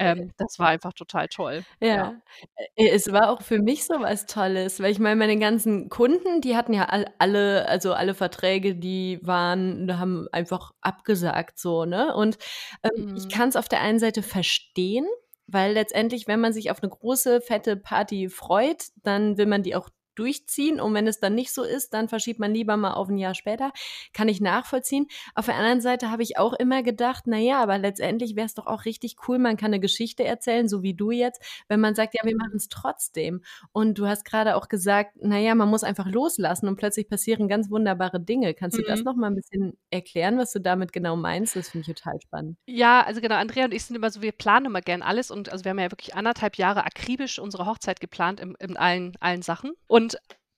Ähm, 0.00 0.32
das 0.38 0.58
war 0.58 0.68
einfach 0.68 0.92
total 0.94 1.28
toll. 1.28 1.64
Ja. 1.82 2.12
Ja. 2.62 2.76
Äh, 2.76 2.88
es 2.90 3.12
war 3.12 3.30
auch 3.30 3.42
für 3.42 3.60
mich 3.60 3.84
so 3.86 3.94
was 4.00 4.26
Tolles, 4.26 4.80
weil 4.80 4.92
ich 4.92 4.98
meine, 4.98 5.16
meine 5.16 5.38
ganzen 5.38 5.88
Kunden, 5.88 6.40
die 6.40 6.56
hatten 6.56 6.74
ja 6.74 6.84
all 6.86 7.06
alle 7.18 7.68
also, 7.68 7.94
alle 7.94 8.14
Verträge, 8.14 8.76
die 8.76 9.18
waren 9.22 9.98
haben 9.98 10.28
einfach 10.32 10.72
abgesagt 10.82 11.58
so, 11.58 11.84
ne? 11.86 12.14
Und, 12.14 12.38
ähm, 12.82 13.06
ich 13.14 13.28
Mhm. 13.28 13.30
kann's 13.30 13.56
auf 13.56 13.68
der 13.68 13.80
einen 13.82 13.98
Seite 13.98 14.22
verstehen, 14.22 15.06
weil 15.46 15.72
letztendlich, 15.74 16.28
wenn 16.28 16.40
man 16.40 16.52
sich 16.52 16.70
auf 16.70 16.82
'ne 16.82 16.88
große, 16.90 17.40
fette 17.40 17.76
Party 17.76 18.28
freut, 18.28 18.84
dann 19.02 19.38
will 19.38 19.46
man 19.46 19.62
die 19.62 19.74
auch 19.76 19.88
durchziehen 20.14 20.80
und 20.80 20.94
wenn 20.94 21.06
es 21.06 21.20
dann 21.20 21.34
nicht 21.34 21.52
so 21.52 21.62
ist, 21.64 21.94
dann 21.94 22.08
verschiebt 22.08 22.40
man 22.40 22.52
lieber 22.54 22.76
mal 22.76 22.92
auf 22.94 23.08
'n 23.08 23.16
Jahr 23.18 23.34
später. 23.34 23.72
Kann 24.12 24.28
ich 24.28 24.40
nachvollziehen. 24.40 25.06
Auf 25.34 25.46
der 25.46 25.56
anderen 25.56 25.80
Seite 25.80 26.10
habe 26.10 26.22
ich 26.22 26.38
auch 26.38 26.52
immer 26.54 26.82
gedacht: 26.82 27.24
„Na 27.26 27.38
ja, 27.38 27.60
aber 27.62 27.78
letztendlich 27.78 28.36
wär's 28.36 28.54
doch 28.54 28.66
auch 28.66 28.84
richtig 28.84 29.16
cool, 29.28 29.38
man 29.38 29.56
kann 29.56 29.70
'ne 29.72 29.80
Geschichte 29.80 30.24
erzählen, 30.24 30.68
so 30.68 30.82
wie 30.82 30.94
du 30.94 31.10
jetzt, 31.10 31.42
wenn 31.68 31.80
man 31.80 31.94
sagt: 31.94 32.14
‚Ja, 32.14 32.22
wir 32.24 32.36
machen's 32.36 32.68
trotzdem.‘“ 32.68 33.42
Und 33.72 33.98
du 33.98 34.06
hast 34.08 34.24
grade 34.24 34.56
auch 34.56 34.68
gesagt: 34.68 35.12
„Na 35.20 35.38
ja, 35.38 35.54
man 35.54 35.68
muss 35.68 35.84
einfach 35.84 36.06
loslassen 36.10 36.68
und 36.68 36.76
plötzlich 36.76 37.08
passieren 37.08 37.48
ganz 37.48 37.70
wunderbare 37.70 38.20
Dinge.“ 38.20 38.54
Kannst 38.54 38.78
du 38.78 38.82
das 38.86 39.02
Mhm. 39.02 39.04
noch 39.04 39.16
mal 39.16 39.28
'n 39.30 39.34
bisschen 39.36 39.78
erklären, 39.90 40.38
was 40.38 40.52
du 40.52 40.60
damit 40.60 40.92
genau 40.92 41.16
meinst? 41.16 41.56
Das 41.56 41.70
finde 41.70 41.82
ich 41.90 41.96
total 41.96 42.20
spannend. 42.20 42.56
Ja, 42.68 43.02
also 43.02 43.20
genau, 43.20 43.36
Andrea 43.36 43.64
und 43.64 43.74
ich 43.74 43.84
sind 43.84 43.96
immer 43.96 44.10
so 44.10 44.22
wir 44.22 44.32
planen 44.32 44.66
immer 44.66 44.80
gern 44.80 45.02
alles 45.02 45.30
und 45.30 45.50
also, 45.50 45.64
wir 45.64 45.70
haben 45.70 45.78
ja 45.78 45.90
wirklich 45.90 46.14
1 46.14 46.34
1/2 46.34 46.56
Jahre 46.58 46.84
akribisch 46.84 47.38
unsere 47.38 47.66
Hochzeit 47.66 48.00
geplant 48.00 48.38
im 48.38 48.54
in 48.60 48.76
allen 48.76 49.16
allen 49.20 49.42
Sachen. 49.42 49.72
Und 49.86 49.99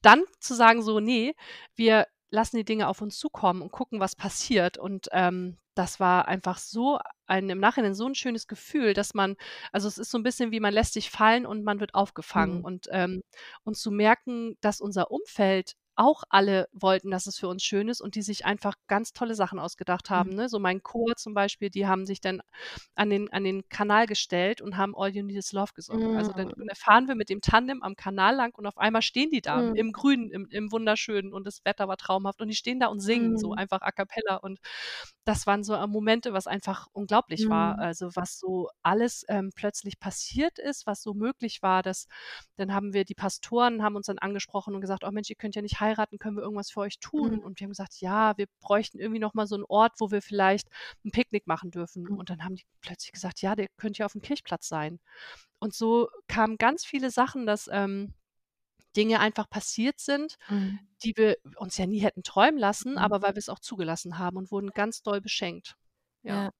dann 0.03 0.25
zu 0.41 0.55
sagen 0.55 0.83
so: 0.83 1.01
„Ne, 1.01 1.35
wir 1.77 2.07
lassen 2.31 2.57
die 2.57 2.65
Dinge 2.65 2.89
auf 2.89 3.01
uns 3.03 3.19
zukommen 3.19 3.63
und 3.63 3.73
gucken, 3.73 4.01
was 4.01 4.17
passiert.“ 4.17 4.79
Und, 4.79 5.09
ähm, 5.13 5.59
das 5.75 6.01
war 6.01 6.29
einfach 6.29 6.59
so 6.59 6.99
ein 7.27 7.49
im 7.51 7.59
Nachhinein 7.61 7.95
so 7.95 8.07
'n 8.07 8.15
schönes 8.15 8.47
Gefühl, 8.47 8.93
dass 8.95 9.15
man 9.15 9.37
also, 9.73 9.89
es 9.89 9.99
ist 9.99 10.11
so 10.11 10.19
'n 10.19 10.23
bisschen 10.25 10.53
wie 10.53 10.61
man 10.61 10.75
lässt 10.75 10.93
sich 10.95 11.11
fallen 11.11 11.47
und 11.47 11.65
man 11.65 11.81
wird 11.81 11.95
aufgefangen 11.95 12.59
Mhm. 12.59 12.65
und, 12.65 12.89
ähm 12.93 13.23
und 13.65 13.77
zu 13.77 13.91
merken, 13.91 14.57
dass 14.61 14.81
unser 14.83 15.11
Umfeld 15.11 15.75
auch 15.97 16.25
alle 16.31 16.69
wollten, 16.73 17.11
dass 17.11 17.27
es 17.27 17.39
für 17.39 17.49
uns 17.49 17.63
schön 17.65 17.89
ist 17.89 18.01
und 18.01 18.15
die 18.15 18.23
sich 18.23 18.45
einfach 18.47 18.75
ganz 18.89 19.13
tolle 19.13 19.35
Sachen 19.35 19.59
ausgedacht 19.59 20.11
haben, 20.11 20.31
Mhm. 20.31 20.35
ne? 20.35 20.49
So 20.49 20.59
mein 20.59 20.83
Chor 20.83 21.15
zum 21.17 21.35
Beispiel, 21.35 21.71
die 21.71 21.87
haben 21.87 22.07
sich 22.07 22.21
dann 22.21 22.41
an 22.95 23.11
den 23.11 23.33
an 23.33 23.45
den 23.45 23.69
Kanal 23.69 24.07
gestellt 24.07 24.61
und 24.61 24.77
haben 24.77 24.95
„All 24.97 25.11
You 25.15 25.23
Need 25.25 25.37
Is 25.39 25.53
Love“ 25.53 25.73
gesungen. 25.75 26.11
Also, 26.13 26.33
dann 26.33 26.53
Mhm. 26.53 26.73
fahren 26.77 27.09
wir 27.09 27.15
mit 27.15 27.29
dem 27.31 27.41
Tandem 27.41 27.83
am 27.83 27.97
Kanal 27.97 28.35
lang 28.37 28.55
und 28.57 28.67
auf 28.67 28.79
einmal 28.79 29.03
stehen 29.03 29.31
die 29.31 29.43
da 29.43 29.63
Mhm. 29.63 29.75
im 29.75 29.93
Grünen, 29.93 30.31
im 30.31 30.47
im 30.51 30.73
Wunderschönen 30.73 31.33
und 31.33 31.47
das 31.47 31.65
Wetter 31.65 31.89
war 31.89 31.97
traumhaft 31.97 32.41
und 32.41 32.49
die 32.49 32.55
stehen 32.57 32.81
da 32.81 32.87
und 32.89 33.01
singen 33.01 33.37
so 33.37 33.53
Mhm. 33.53 33.55
einfach 33.55 33.81
a 33.83 33.93
cappella 33.93 34.37
und 34.37 34.61
das 35.25 35.47
waren 35.47 35.65
so, 35.65 35.75
äh, 35.75 35.87
Momente, 35.87 36.33
was 36.33 36.47
einfach 36.47 36.89
unglaublich 36.93 37.49
war. 37.49 37.79
Mhm. 37.79 37.79
Also, 37.79 38.11
was 38.15 38.39
so 38.39 38.69
alles, 38.83 39.25
ähm, 39.29 39.51
plötzlich 39.55 39.99
passiert 40.01 40.59
ist, 40.59 40.87
was 40.87 41.03
so 41.03 41.15
möglich 41.15 41.63
war, 41.63 41.83
dass 41.83 42.07
dann 42.57 42.73
haben 42.75 42.93
wir 42.93 43.05
die 43.05 43.15
Pastoren 43.15 43.83
haben 43.83 43.97
uns 43.97 44.07
dann 44.07 44.19
angesprochen 44.19 44.75
und 44.75 44.81
gesagt: 44.81 45.05
„Oh 45.05 45.11
Mensch, 45.11 45.31
ihr 45.31 45.37
könnt 45.37 45.55
ja 45.57 45.63
nicht 45.63 45.81
heiraten, 45.83 46.19
können 46.21 46.37
wir 46.39 46.45
irgendwas 46.45 46.71
für 46.73 46.81
euch 46.83 47.01
tun?“ 47.01 47.39
Mhm. 47.39 47.43
Und 47.43 47.61
wir 47.61 47.67
haben 47.67 47.73
gesagt: 47.73 48.01
„Ja, 48.01 48.39
wir 48.39 48.49
bräuchten 48.63 49.01
irgendwie 49.01 49.21
noch 49.21 49.35
mal 49.35 49.47
so 49.49 49.57
'n 49.57 49.65
Ort, 49.69 49.95
wo 50.01 50.13
wir 50.13 50.23
vielleicht 50.23 50.69
'n 51.05 51.13
Picknick 51.13 51.47
machen 51.49 51.73
dürfen.“ 51.73 52.09
Mhm. 52.09 52.17
Und 52.17 52.31
dann 52.31 52.45
haben 52.45 52.57
die 52.57 52.65
plötzlich 52.83 53.13
gesagt: 53.13 53.43
„Ja, 53.43 53.57
der 53.57 53.69
könnte 53.79 54.01
ja 54.01 54.07
aufm 54.07 54.23
Kirchplatz 54.23 54.69
sein.“ 54.69 55.01
Und 55.61 55.75
so 55.75 56.09
kamen 56.29 56.59
ganz 56.59 56.85
viele 56.87 57.11
Sachen, 57.13 57.47
dass, 57.47 57.69
ähm, 57.73 58.15
Dinge 58.97 59.21
einfach 59.21 59.51
passiert 59.51 60.01
sind, 60.01 60.37
Mhm. 60.49 60.93
die 61.05 61.15
wir 61.17 61.37
uns 61.59 61.79
ja 61.79 61.87
nie 61.87 62.01
hätten 62.01 62.23
träumen 62.25 62.59
lassen, 62.61 62.97
Mhm. 62.97 62.99
aber 62.99 63.23
weil 63.23 63.37
wir's 63.37 63.49
auch 63.51 63.61
zugelassen 63.61 64.19
haben 64.19 64.37
und 64.39 64.51
wurden 64.53 64.71
ganz 64.75 65.03
doll 65.03 65.21
beschenkt. 65.23 65.77
Ja. 66.25 66.43
Ja. 66.43 66.53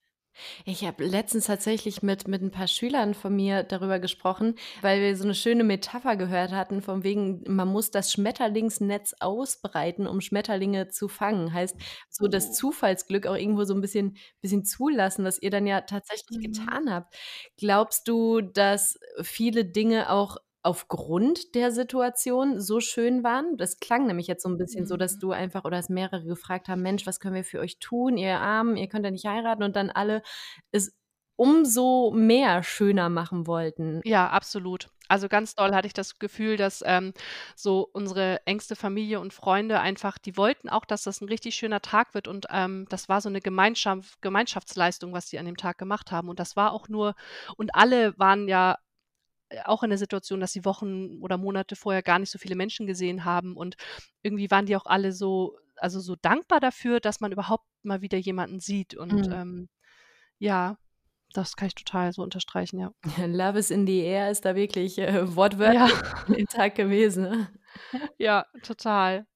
Ich 0.67 0.85
habe 0.85 1.05
letztens 1.05 1.47
tatsächlich 1.47 2.03
mit 2.03 2.29
mit 2.29 2.41
'n 2.43 2.51
paar 2.53 2.69
Schülern 2.69 3.15
von 3.15 3.35
mir 3.35 3.63
darüber 3.65 3.99
gesprochen, 3.99 4.55
weil 4.81 5.01
wir 5.01 5.17
so 5.17 5.25
'ne 5.27 5.35
schöne 5.35 5.65
Metapher 5.65 6.17
gehört 6.17 6.53
hatten 6.53 6.83
von 6.83 7.03
wegen, 7.03 7.43
man 7.49 7.69
muss 7.69 7.91
das 7.91 8.13
Schmetterlingsnetz 8.13 9.15
ausbreiten, 9.21 10.07
um 10.07 10.21
Schmetterlinge 10.21 10.89
zu 10.89 11.09
fangen. 11.09 11.53
Heißt, 11.53 11.77
so 12.11 12.29
das 12.29 12.53
Zufallsglück 12.53 13.27
auch 13.27 13.37
irgendwo 13.37 13.65
so 13.65 13.75
'n 13.75 13.81
bisschen 13.81 14.17
bisschen 14.41 14.65
zulassen, 14.65 15.25
was 15.25 15.41
ihr 15.43 15.51
dann 15.51 15.67
ja 15.67 15.81
tatsächlich 15.81 16.39
Mhm. 16.39 16.39
getan 16.41 16.93
habt. 16.93 17.15
Glaubst 17.57 18.07
du, 18.09 18.41
dass 18.41 18.99
viele 19.23 19.65
Dinge 19.65 20.11
auch 20.11 20.37
aufgrund 20.65 21.55
der 21.55 21.73
Situation 21.73 22.61
so 22.61 22.81
schön 22.81 23.25
waren? 23.25 23.57
Das 23.57 23.79
klang 23.81 24.07
nämlich 24.07 24.27
jetzt 24.29 24.43
so 24.45 24.49
'n 24.51 24.59
bisschen 24.59 24.87
so, 24.87 24.97
dass 24.97 25.17
Mhm. 25.17 25.21
du 25.21 25.33
einfach 25.33 25.65
oder 25.65 25.77
dass 25.79 25.89
mehrere 25.89 26.25
gefragt 26.25 26.69
haben: 26.69 26.83
„Mensch, 26.83 27.07
was 27.07 27.21
können 27.21 27.35
wir 27.37 27.45
für 27.45 27.61
euch 27.61 27.79
tun, 27.81 28.17
ihr 28.19 28.39
Armen, 28.41 28.77
ihr 28.77 28.89
könnt 28.89 29.05
ja 29.05 29.11
nicht 29.13 29.27
heiraten“, 29.27 29.63
und 29.65 29.77
dann 29.77 29.91
alle 29.91 30.23
es 30.73 30.95
umso 31.37 32.13
mehr 32.13 32.63
schöner 32.63 33.09
machen 33.11 33.47
wollten? 33.47 34.03
Ja, 34.05 34.29
absolut. 34.31 34.89
Also, 35.09 35.29
ganz 35.29 35.55
doll 35.55 35.75
hatte 35.75 35.87
ich 35.87 35.93
das 35.93 36.19
Gefühl, 36.19 36.57
dass, 36.57 36.83
ähm, 36.85 37.13
so 37.55 37.89
unsere 37.93 38.45
engste 38.47 38.75
Familie 38.75 39.21
und 39.21 39.33
Freunde 39.33 39.79
einfach 39.81 40.19
die 40.19 40.37
wollten 40.37 40.69
auch, 40.69 40.85
dass 40.85 41.03
das 41.05 41.21
'n 41.21 41.29
richtig 41.29 41.55
schöner 41.55 41.81
Tag 41.83 42.15
wird 42.15 42.27
und, 42.27 42.47
ähm, 42.51 42.87
das 42.89 43.09
war 43.09 43.21
so 43.21 43.29
'ne 43.31 43.41
Gemeinschaf 43.41 44.17
Gemeinschaftsleistung, 44.21 45.13
was 45.13 45.27
die 45.27 45.39
an 45.39 45.47
dem 45.47 45.57
Tag 45.57 45.79
gemacht 45.79 46.11
haben. 46.11 46.29
Und 46.29 46.41
das 46.41 46.57
war 46.57 46.73
auch 46.73 46.89
nur 46.89 47.15
und 47.57 47.75
alle 47.77 48.19
waren 48.19 48.49
ja, 48.49 48.79
auch 49.65 49.83
in 49.83 49.91
der 49.91 49.99
Situation, 49.99 50.41
dass 50.41 50.53
sie 50.53 50.65
Wochen 50.65 51.21
oder 51.23 51.37
Monate 51.39 51.77
vorher 51.77 52.03
gar 52.03 52.19
nicht 52.19 52.31
so 52.31 52.39
viele 52.39 52.57
Menschen 52.57 52.87
gesehen 52.87 53.25
haben 53.25 53.57
und 53.57 53.77
irgendwie 54.23 54.51
waren 54.51 54.67
die 54.67 54.77
auch 54.77 54.87
alle 54.87 55.13
so 55.13 55.57
also, 55.77 55.99
so 56.01 56.15
dankbar 56.15 56.61
dafür, 56.61 57.01
dass 57.01 57.19
man 57.21 57.33
überhaupt 57.33 57.65
mal 57.83 58.03
wieder 58.03 58.17
jemanden 58.19 58.61
sieht 58.61 58.95
und, 58.95 59.11
Mhm. 59.27 59.33
ähm, 59.33 59.69
ja, 60.39 60.77
das 61.33 61.57
kann 61.57 61.69
ich 61.69 61.75
total 61.75 62.13
so 62.13 62.23
unterstreichen, 62.23 62.79
ja. 62.79 62.93
Love 63.27 63.59
is 63.59 63.71
in 63.73 63.87
the 63.87 64.01
air 64.01 64.31
ist 64.31 64.45
da 64.45 64.55
wirklich, 64.55 64.99
äh, 64.99 65.13
Ja. 65.13 65.35
wortwörtlich 65.37 65.93
an 66.27 66.35
dem 66.35 66.47
Tag 66.47 66.75
gewesen, 66.77 67.23
ne? 67.25 67.49
Ja, 68.19 68.47
total. 68.63 69.27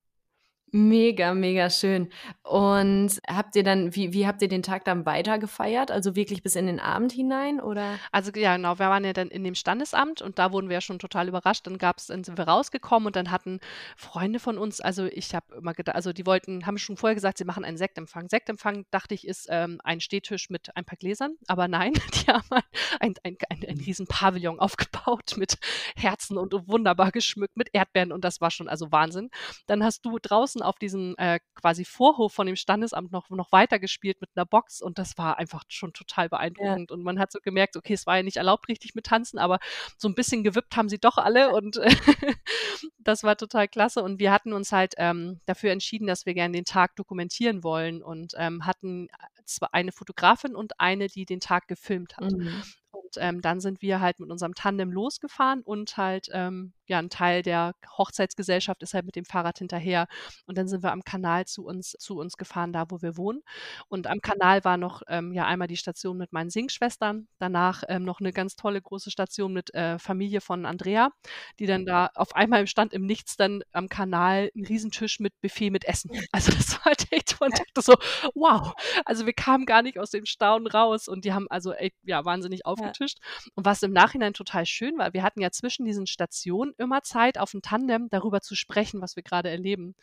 Mega, 0.72 1.32
mega 1.32 1.70
schön. 1.70 2.08
Und 2.42 3.20
habt 3.28 3.54
ihr 3.54 3.62
dann 3.62 3.94
wie 3.94 4.12
wie 4.12 4.26
habt 4.26 4.42
ihr 4.42 4.48
den 4.48 4.64
Tag 4.64 4.84
dann 4.84 5.06
weiter 5.06 5.38
gefeiert? 5.38 5.92
Also, 5.92 6.16
wirklich 6.16 6.42
bis 6.42 6.56
in 6.56 6.66
den 6.66 6.80
Abend 6.80 7.12
hinein, 7.12 7.60
oder? 7.60 7.98
Also, 8.10 8.32
ja, 8.34 8.56
genau, 8.56 8.78
wir 8.80 8.88
waren 8.88 9.04
ja 9.04 9.12
dann 9.12 9.28
in 9.28 9.44
dem 9.44 9.54
Standesamt 9.54 10.22
und 10.22 10.40
da 10.40 10.50
wurden 10.50 10.68
wir 10.68 10.74
ja 10.74 10.80
schon 10.80 10.98
total 10.98 11.28
überrascht. 11.28 11.68
Dann 11.68 11.78
gab's 11.78 12.08
dann 12.08 12.24
sind 12.24 12.36
wir 12.36 12.48
rausgekommen 12.48 13.06
und 13.06 13.14
dann 13.14 13.30
hatten 13.30 13.60
Freunde 13.96 14.40
von 14.40 14.58
uns 14.58 14.80
also, 14.80 15.04
ich 15.06 15.34
habe 15.36 15.54
immer 15.56 15.72
geda 15.72 15.92
also, 15.92 16.12
die 16.12 16.26
wollten 16.26 16.66
haben 16.66 16.78
schon 16.78 16.96
vorher 16.96 17.14
gesagt, 17.14 17.38
sie 17.38 17.44
machen 17.44 17.64
einen 17.64 17.76
Sektempfang. 17.76 18.28
Sektempfang, 18.28 18.86
dachte 18.90 19.14
ich, 19.14 19.26
ist, 19.26 19.46
ähm, 19.48 19.80
ein 19.84 20.00
Stehtisch 20.00 20.50
mit 20.50 20.76
ein 20.76 20.84
paar 20.84 20.98
Gläsern, 20.98 21.36
aber 21.46 21.68
nein, 21.68 21.92
die 22.14 22.26
haben 22.26 22.48
ein 22.50 22.62
ein 23.00 23.14
ein 23.22 23.36
ein 23.68 23.78
riesen 23.78 24.06
Pavillon 24.08 24.58
aufgebaut 24.58 25.36
mit 25.36 25.58
Herzen 25.94 26.36
und 26.38 26.52
wunderbar 26.68 27.12
geschmückt 27.12 27.56
mit 27.56 27.70
Erdbeeren 27.72 28.10
und 28.12 28.24
das 28.24 28.40
war 28.40 28.50
schon 28.50 28.68
also, 28.68 28.90
Wahnsinn. 28.90 29.30
Dann 29.66 29.84
hast 29.84 30.04
du 30.04 30.18
draußen 30.18 30.55
auf 30.62 30.78
diesem, 30.78 31.14
äh, 31.18 31.40
quasi 31.54 31.84
Vorhof 31.84 32.32
von 32.34 32.46
dem 32.46 32.56
Standesamt 32.56 33.12
noch 33.12 33.30
noch 33.30 33.52
weitergespielt 33.52 34.20
mit 34.20 34.34
'ner 34.36 34.46
Box 34.46 34.80
und 34.82 34.98
das 34.98 35.18
war 35.18 35.38
einfach 35.38 35.64
schon 35.68 35.92
total 35.92 36.28
Ja. 36.58 36.78
beeindruckend 36.78 36.90
und 36.92 37.02
man 37.02 37.18
hat 37.18 37.32
so 37.32 37.38
gemerkt, 37.42 37.76
okay, 37.76 37.94
es 37.94 38.06
war 38.06 38.16
ja 38.18 38.22
nicht 38.22 38.36
erlaubt 38.38 38.68
richtig 38.68 38.94
mit 38.94 39.06
Tanzen, 39.06 39.38
aber 39.38 39.58
so 39.98 40.08
'n 40.08 40.14
bisschen 40.14 40.44
gewippt 40.44 40.76
haben 40.76 40.88
sie 40.88 40.98
doch 40.98 41.18
alle 41.18 41.50
und 41.52 41.80
das 42.98 43.22
war 43.24 43.36
total 43.36 43.68
klasse 43.68 44.02
und 44.02 44.18
wir 44.20 44.32
hatten 44.32 44.52
uns 44.52 44.72
halt, 44.72 44.94
ähm, 44.98 45.40
dafür 45.46 45.72
entschieden, 45.72 46.06
dass 46.06 46.26
wir 46.26 46.34
gern 46.34 46.52
den 46.52 46.64
Tag 46.64 46.96
dokumentieren 46.96 47.62
wollen 47.64 48.02
und, 48.02 48.34
ähm, 48.36 48.66
hatten 48.66 49.08
zw 49.44 49.66
eine 49.72 49.92
Fotografin 49.92 50.54
und 50.56 50.80
eine, 50.80 51.08
die 51.08 51.24
den 51.26 51.40
Tag 51.40 51.68
gefilmt 51.68 52.16
hat. 52.16 52.34
Mhm. 52.34 52.72
Und, 52.90 53.16
ähm, 53.18 53.42
dann 53.42 53.60
sind 53.60 53.82
wir 53.82 54.00
halt 54.00 54.20
mit 54.20 54.30
unserem 54.30 54.54
Tandem 54.54 54.90
losgefahren 54.92 55.62
und 55.62 55.96
halt, 55.96 56.28
ähm, 56.32 56.72
ja, 56.88 56.98
ein 56.98 57.10
Teil 57.10 57.42
der 57.42 57.74
Hochzeitsgesellschaft 57.98 58.82
ist 58.82 58.94
halt 58.94 59.06
mit 59.06 59.16
dem 59.16 59.24
Fahrrad 59.24 59.58
hinterher. 59.58 60.06
Und 60.46 60.58
dann 60.58 60.68
sind 60.68 60.82
wir 60.82 60.92
am 60.92 61.02
Kanal 61.02 61.46
zu 61.46 61.64
uns, 61.64 61.92
zu 61.98 62.18
uns 62.18 62.36
gefahren, 62.36 62.72
da 62.72 62.86
wo 62.88 63.02
wir 63.02 63.16
wohnen. 63.16 63.42
Und 63.88 64.06
am 64.06 64.20
Kanal 64.20 64.64
war 64.64 64.76
noch 64.76 65.02
ähm, 65.08 65.32
ja 65.32 65.46
einmal 65.46 65.68
die 65.68 65.76
Station 65.76 66.16
mit 66.16 66.32
meinen 66.32 66.50
Singschwestern, 66.50 67.28
danach 67.38 67.82
ähm, 67.88 68.04
noch 68.04 68.20
eine 68.20 68.32
ganz 68.32 68.56
tolle 68.56 68.80
große 68.80 69.10
Station 69.10 69.52
mit 69.52 69.74
äh, 69.74 69.98
Familie 69.98 70.40
von 70.40 70.66
Andrea, 70.66 71.10
die 71.58 71.66
dann 71.66 71.84
da 71.84 72.10
auf 72.14 72.34
einmal 72.34 72.66
stand 72.66 72.92
im 72.92 73.06
Nichts 73.06 73.36
dann 73.36 73.62
am 73.72 73.88
Kanal 73.88 74.50
ein 74.54 74.64
Riesentisch 74.64 75.20
mit 75.20 75.32
Buffet 75.40 75.70
mit 75.70 75.84
Essen. 75.84 76.10
Also 76.32 76.52
das 76.52 76.72
war 76.72 76.86
halt 76.86 77.06
echt 77.12 77.40
und 77.40 77.58
dachte 77.58 77.80
so, 77.80 77.94
wow. 78.34 78.74
Also 79.04 79.26
wir 79.26 79.32
kamen 79.32 79.64
gar 79.64 79.82
nicht 79.82 79.98
aus 79.98 80.10
dem 80.10 80.26
Staunen 80.26 80.66
raus 80.66 81.08
und 81.08 81.24
die 81.24 81.32
haben 81.32 81.46
also 81.48 81.72
echt, 81.72 81.96
ja, 82.02 82.24
wahnsinnig 82.24 82.66
aufgetischt. 82.66 83.18
Ja. 83.20 83.52
Und 83.54 83.64
was 83.64 83.82
im 83.82 83.92
Nachhinein 83.92 84.34
total 84.34 84.66
schön 84.66 84.98
war, 84.98 85.14
wir 85.14 85.22
hatten 85.22 85.40
ja 85.40 85.50
zwischen 85.50 85.86
diesen 85.86 86.06
Stationen 86.06 86.74
immer 86.78 87.02
Zeit, 87.02 87.38
auf 87.38 87.50
dem 87.52 87.62
Tandem 87.62 88.08
darüber 88.10 88.40
zu 88.40 88.54
sprechen, 88.54 89.00
was 89.00 89.16
wir 89.16 89.22
gerade 89.22 89.50
erleben. 89.50 89.94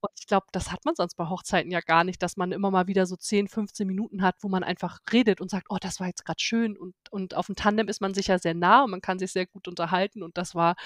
Und 0.00 0.10
ich 0.18 0.26
glaube, 0.26 0.46
das 0.52 0.72
hat 0.72 0.84
man 0.84 0.94
sonst 0.94 1.16
bei 1.16 1.28
Hochzeiten 1.28 1.70
ja 1.70 1.80
gar 1.80 2.04
nicht, 2.04 2.22
dass 2.22 2.36
man 2.36 2.52
immer 2.52 2.70
mal 2.70 2.86
wieder 2.86 3.06
so 3.06 3.16
10, 3.16 3.48
15 3.48 3.86
Minuten 3.86 4.22
hat, 4.22 4.36
wo 4.40 4.48
man 4.48 4.64
einfach 4.64 4.98
redet 5.12 5.40
und 5.40 5.50
sagt, 5.50 5.66
oh, 5.70 5.78
das 5.80 6.00
war 6.00 6.06
jetzt 6.08 6.24
gerade 6.24 6.40
schön. 6.40 6.76
Und, 6.76 6.94
und 7.10 7.34
auf 7.34 7.46
dem 7.46 7.56
Tandem 7.56 7.88
ist 7.88 8.00
man 8.00 8.14
sich 8.14 8.28
ja 8.28 8.38
sehr 8.38 8.54
nah 8.54 8.84
und 8.84 8.90
man 8.90 9.00
kann 9.00 9.18
sich 9.18 9.32
sehr 9.32 9.46
gut 9.46 9.68
unterhalten. 9.68 10.22
Und 10.22 10.38
das 10.38 10.54
war 10.54 10.76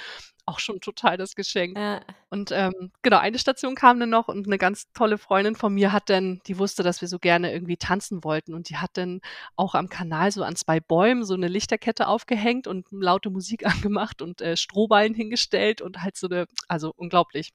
auch 0.47 0.61
schon 0.61 0.81
total 0.81 1.17
das 1.17 1.35
Geschenk. 1.35 1.77
Ja. 1.77 2.01
Und 2.31 2.51
ähm, 2.53 2.93
genau, 3.03 3.19
eine 3.19 3.39
Station 3.39 3.75
kam 3.75 4.01
dann 4.01 4.11
noch 4.11 4.29
und 4.29 4.47
eine 4.47 4.59
ganz 4.59 4.91
tolle 4.93 5.19
Freundin 5.19 5.57
von 5.57 5.75
mir 5.75 5.93
hat 5.93 6.09
dann, 6.09 6.41
die 6.47 6.59
wusste, 6.59 6.83
dass 6.83 7.01
wir 7.01 7.09
so 7.09 7.19
gerne 7.19 7.53
irgendwie 7.53 7.77
tanzen 7.77 8.25
wollten 8.25 8.55
und 8.55 8.69
die 8.69 8.77
hat 8.77 8.91
dann 8.95 9.21
auch 9.57 9.75
am 9.75 9.89
Kanal 9.89 10.31
so 10.31 10.43
an 10.45 10.57
zwei 10.57 10.81
Bäumen 10.81 11.25
so 11.25 11.35
eine 11.35 11.49
Lichterkette 11.49 12.07
aufgehängt 12.07 12.67
und 12.67 12.87
laute 12.91 13.31
Musik 13.31 13.67
angemacht 13.67 14.23
und 14.23 14.41
äh, 14.41 14.57
Strohballen 14.57 15.15
hingestellt 15.15 15.83
und 15.83 16.03
halt 16.03 16.17
so 16.17 16.29
eine, 16.29 16.47
also 16.69 16.93
unglaublich. 16.97 17.51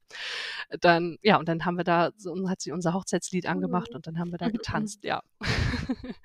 Dann, 0.81 1.17
ja, 1.21 1.38
und 1.38 1.48
dann 1.48 1.65
haben 1.65 1.77
wir 1.77 1.83
da, 1.83 2.12
so, 2.17 2.50
hat 2.50 2.62
sie 2.62 2.71
unser 2.71 2.93
Hochzeitslied 2.93 3.45
angemacht 3.45 3.95
und 3.95 4.05
dann 4.07 4.19
haben 4.19 4.31
wir 4.31 4.38
da 4.38 4.50
getanzt, 4.50 5.03
ja. 5.03 5.21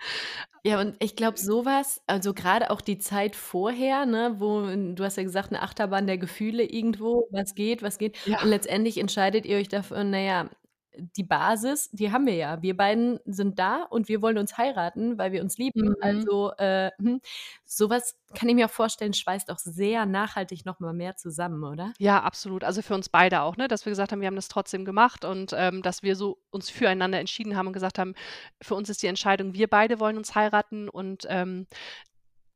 Ja, 0.64 0.80
und 0.80 0.96
ich 0.98 1.14
glaube, 1.14 1.38
sowas, 1.38 2.02
also 2.08 2.34
gerade 2.34 2.70
auch 2.72 2.80
die 2.80 2.98
Zeit 2.98 3.36
vorher, 3.36 4.04
ne, 4.04 4.34
wo 4.38 4.62
du 4.62 5.04
hast 5.04 5.16
ja 5.16 5.22
gesagt, 5.22 5.50
eine 5.52 5.62
Achterbahn 5.62 6.08
der 6.08 6.18
Gefühle 6.18 6.64
irgendwo, 6.64 7.28
was 7.30 7.54
geht, 7.54 7.84
was 7.84 7.98
geht. 7.98 8.16
Ja. 8.26 8.42
Und 8.42 8.48
letztendlich 8.48 8.98
entscheidet 8.98 9.46
ihr 9.46 9.58
euch 9.58 9.68
dafür, 9.68 10.02
naja, 10.02 10.50
die 10.96 11.24
Basis, 11.24 11.90
die 11.92 12.12
haben 12.12 12.26
wir 12.26 12.34
ja. 12.34 12.62
Wir 12.62 12.76
beiden 12.76 13.20
sind 13.24 13.58
da 13.58 13.82
und 13.84 14.08
wir 14.08 14.22
wollen 14.22 14.38
uns 14.38 14.56
heiraten, 14.56 15.18
weil 15.18 15.32
wir 15.32 15.42
uns 15.42 15.58
lieben. 15.58 15.90
Mhm. 15.90 15.96
Also 16.00 16.52
äh, 16.58 16.90
hm, 16.98 17.20
sowas 17.64 18.18
kann 18.34 18.48
ich 18.48 18.54
mir 18.54 18.66
auch 18.66 18.70
vorstellen, 18.70 19.12
schweißt 19.12 19.50
auch 19.50 19.58
sehr 19.58 20.06
nachhaltig 20.06 20.64
nochmal 20.64 20.94
mehr 20.94 21.16
zusammen, 21.16 21.64
oder? 21.64 21.92
Ja, 21.98 22.22
absolut. 22.22 22.64
Also 22.64 22.82
für 22.82 22.94
uns 22.94 23.08
beide 23.08 23.42
auch, 23.42 23.56
ne? 23.56 23.68
dass 23.68 23.84
wir 23.84 23.90
gesagt 23.90 24.12
haben, 24.12 24.20
wir 24.20 24.26
haben 24.26 24.36
das 24.36 24.48
trotzdem 24.48 24.84
gemacht 24.84 25.24
und 25.24 25.52
ähm, 25.56 25.82
dass 25.82 26.02
wir 26.02 26.16
so 26.16 26.38
uns 26.50 26.70
füreinander 26.70 27.18
entschieden 27.18 27.56
haben 27.56 27.68
und 27.68 27.72
gesagt 27.72 27.98
haben, 27.98 28.14
für 28.62 28.74
uns 28.74 28.88
ist 28.88 29.02
die 29.02 29.06
Entscheidung, 29.06 29.54
wir 29.54 29.68
beide 29.68 30.00
wollen 30.00 30.16
uns 30.16 30.34
heiraten 30.34 30.88
und 30.88 31.26
ähm, 31.28 31.66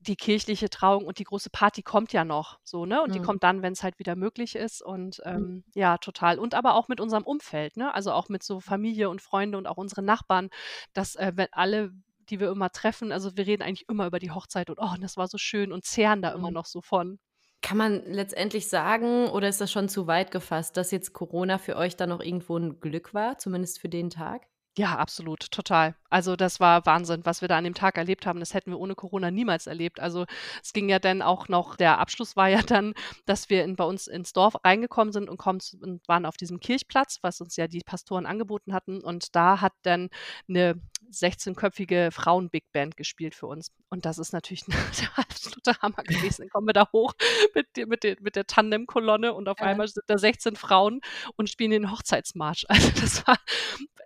die 0.01 0.17
kirchliche 0.17 0.71
Trauung 0.71 1.05
und 1.05 1.19
die 1.19 1.25
große 1.25 1.51
Party 1.51 1.83
kommt 1.83 2.13
ja 2.13 2.25
noch 2.25 2.59
so, 2.65 2.87
ne? 2.87 3.03
Und 3.03 3.15
die 3.15 3.21
mhm. 3.21 3.25
kommt 3.25 3.43
dann, 3.43 3.63
wenn 3.63 3.75
es 3.75 3.83
halt 3.83 3.99
wieder 3.99 4.17
möglich 4.17 4.57
ist. 4.57 4.83
Und 4.83 5.21
mhm. 5.25 5.33
ähm, 5.33 5.65
ja, 5.75 5.99
total. 5.99 6.39
Und 6.39 6.55
aber 6.55 6.75
auch 6.75 6.89
mit 6.89 7.01
unserem 7.01 7.25
Umfeld, 7.25 7.77
ne? 7.77 7.95
Also 7.95 8.13
auch 8.13 8.29
mit 8.29 8.43
so 8.43 8.61
Familie 8.61 9.11
und 9.11 9.21
Freunde 9.21 9.59
und 9.59 9.67
auch 9.67 9.77
unsere 9.77 10.03
Nachbarn, 10.03 10.49
dass 10.95 11.17
äh, 11.17 11.33
wenn 11.35 11.49
alle 11.53 11.93
die 12.31 12.39
wir 12.39 12.51
immer 12.51 12.71
treffen, 12.71 13.11
also 13.11 13.37
wir 13.37 13.47
reden 13.47 13.63
eigentlich 13.63 13.89
immer 13.89 14.07
über 14.07 14.21
die 14.21 14.31
Hochzeit 14.31 14.71
und 14.71 14.79
oh, 14.81 14.95
das 15.01 15.17
war 15.17 15.27
so 15.27 15.37
schön 15.37 15.73
und 15.73 15.85
zehren 15.85 16.23
da 16.23 16.31
immer 16.31 16.49
mhm. 16.49 16.55
noch 16.55 16.67
so 16.67 16.81
von. 16.81 17.19
Kann 17.61 17.77
man 17.77 18.05
letztendlich 18.07 18.69
sagen, 18.69 19.29
oder 19.29 19.49
ist 19.49 19.61
das 19.61 19.71
schon 19.71 19.89
zu 19.89 20.07
weit 20.07 20.31
gefasst, 20.31 20.77
dass 20.77 20.93
jetzt 20.93 21.13
Corona 21.13 21.59
für 21.59 21.77
euch 21.77 21.97
dann 21.97 22.09
noch 22.09 22.21
irgendwo 22.21 22.57
ein 22.57 22.81
Glück 22.81 23.13
war, 23.13 23.37
zumindest 23.39 23.81
für 23.81 23.89
den 23.89 24.09
Tag? 24.09 24.47
Ja, 24.79 24.97
absolut, 24.97 25.51
total. 25.51 25.97
Also 26.11 26.37
das 26.37 26.61
war 26.61 26.87
Wahnsinn, 26.87 27.27
was 27.27 27.41
wir 27.41 27.49
da 27.49 27.59
an 27.59 27.65
dem 27.65 27.75
Tag 27.75 27.99
erlebt 27.99 28.25
haben. 28.25 28.39
Das 28.39 28.55
hätten 28.55 28.71
wir 28.71 28.79
ohne 28.79 28.95
Corona 28.95 29.31
niemals 29.31 29.67
erlebt. 29.67 29.99
Also 29.99 30.27
es 30.63 30.73
ging 30.73 30.89
ja 30.89 31.01
dann 31.01 31.23
auch 31.23 31.49
noch, 31.49 31.75
der 31.77 31.99
Abschluss 31.99 32.37
war 32.37 32.49
ja 32.49 32.63
dann, 32.67 32.95
dass 33.27 33.51
wir 33.51 33.65
in, 33.65 33.75
bei 33.75 33.85
uns 33.85 34.07
ins 34.07 34.33
Dorf 34.33 34.55
reingekommen 34.65 35.13
sind 35.13 35.29
und, 35.29 35.39
kommen, 35.39 35.61
und 35.83 36.07
waren 36.09 36.25
auf 36.25 36.37
diesem 36.37 36.61
Kirchplatz, 36.61 37.19
was 37.23 37.41
uns 37.41 37.57
ja 37.57 37.67
die 37.67 37.81
Pastoren 37.85 38.27
angeboten 38.27 38.73
hatten. 38.73 39.01
Und 39.03 39.35
da 39.35 39.61
hat 39.61 39.73
dann 39.83 40.09
eine 40.49 40.81
16-köpfige 41.11 42.11
Frauen-Big 42.11 42.73
Band 42.73 42.97
gespielt 42.97 43.35
für 43.35 43.47
uns. 43.47 43.73
Und 43.89 44.07
das 44.07 44.19
ist 44.19 44.33
natürlich 44.33 44.65
der 45.01 45.11
absolute 45.17 45.81
Hammer 45.83 46.03
gewesen. 46.05 46.43
Dann 46.43 46.51
kommen 46.51 46.69
wir 46.69 46.73
da 46.73 46.91
hoch 46.93 47.15
mit, 47.55 47.69
mit, 47.89 48.05
der, 48.05 48.17
mit 48.21 48.37
der 48.37 48.47
Tandem-Kolonne 48.47 49.35
und 49.35 49.49
auf 49.49 49.59
ja. 49.61 49.67
einmal 49.67 49.89
sind 49.89 50.05
da 50.07 50.19
16 50.19 50.57
Frauen 50.57 51.01
und 51.37 51.51
spielen 51.51 51.71
den 51.71 51.91
Hochzeitsmarsch. 51.91 52.67
Also 52.81 52.91
das 53.01 53.27
war 53.27 53.37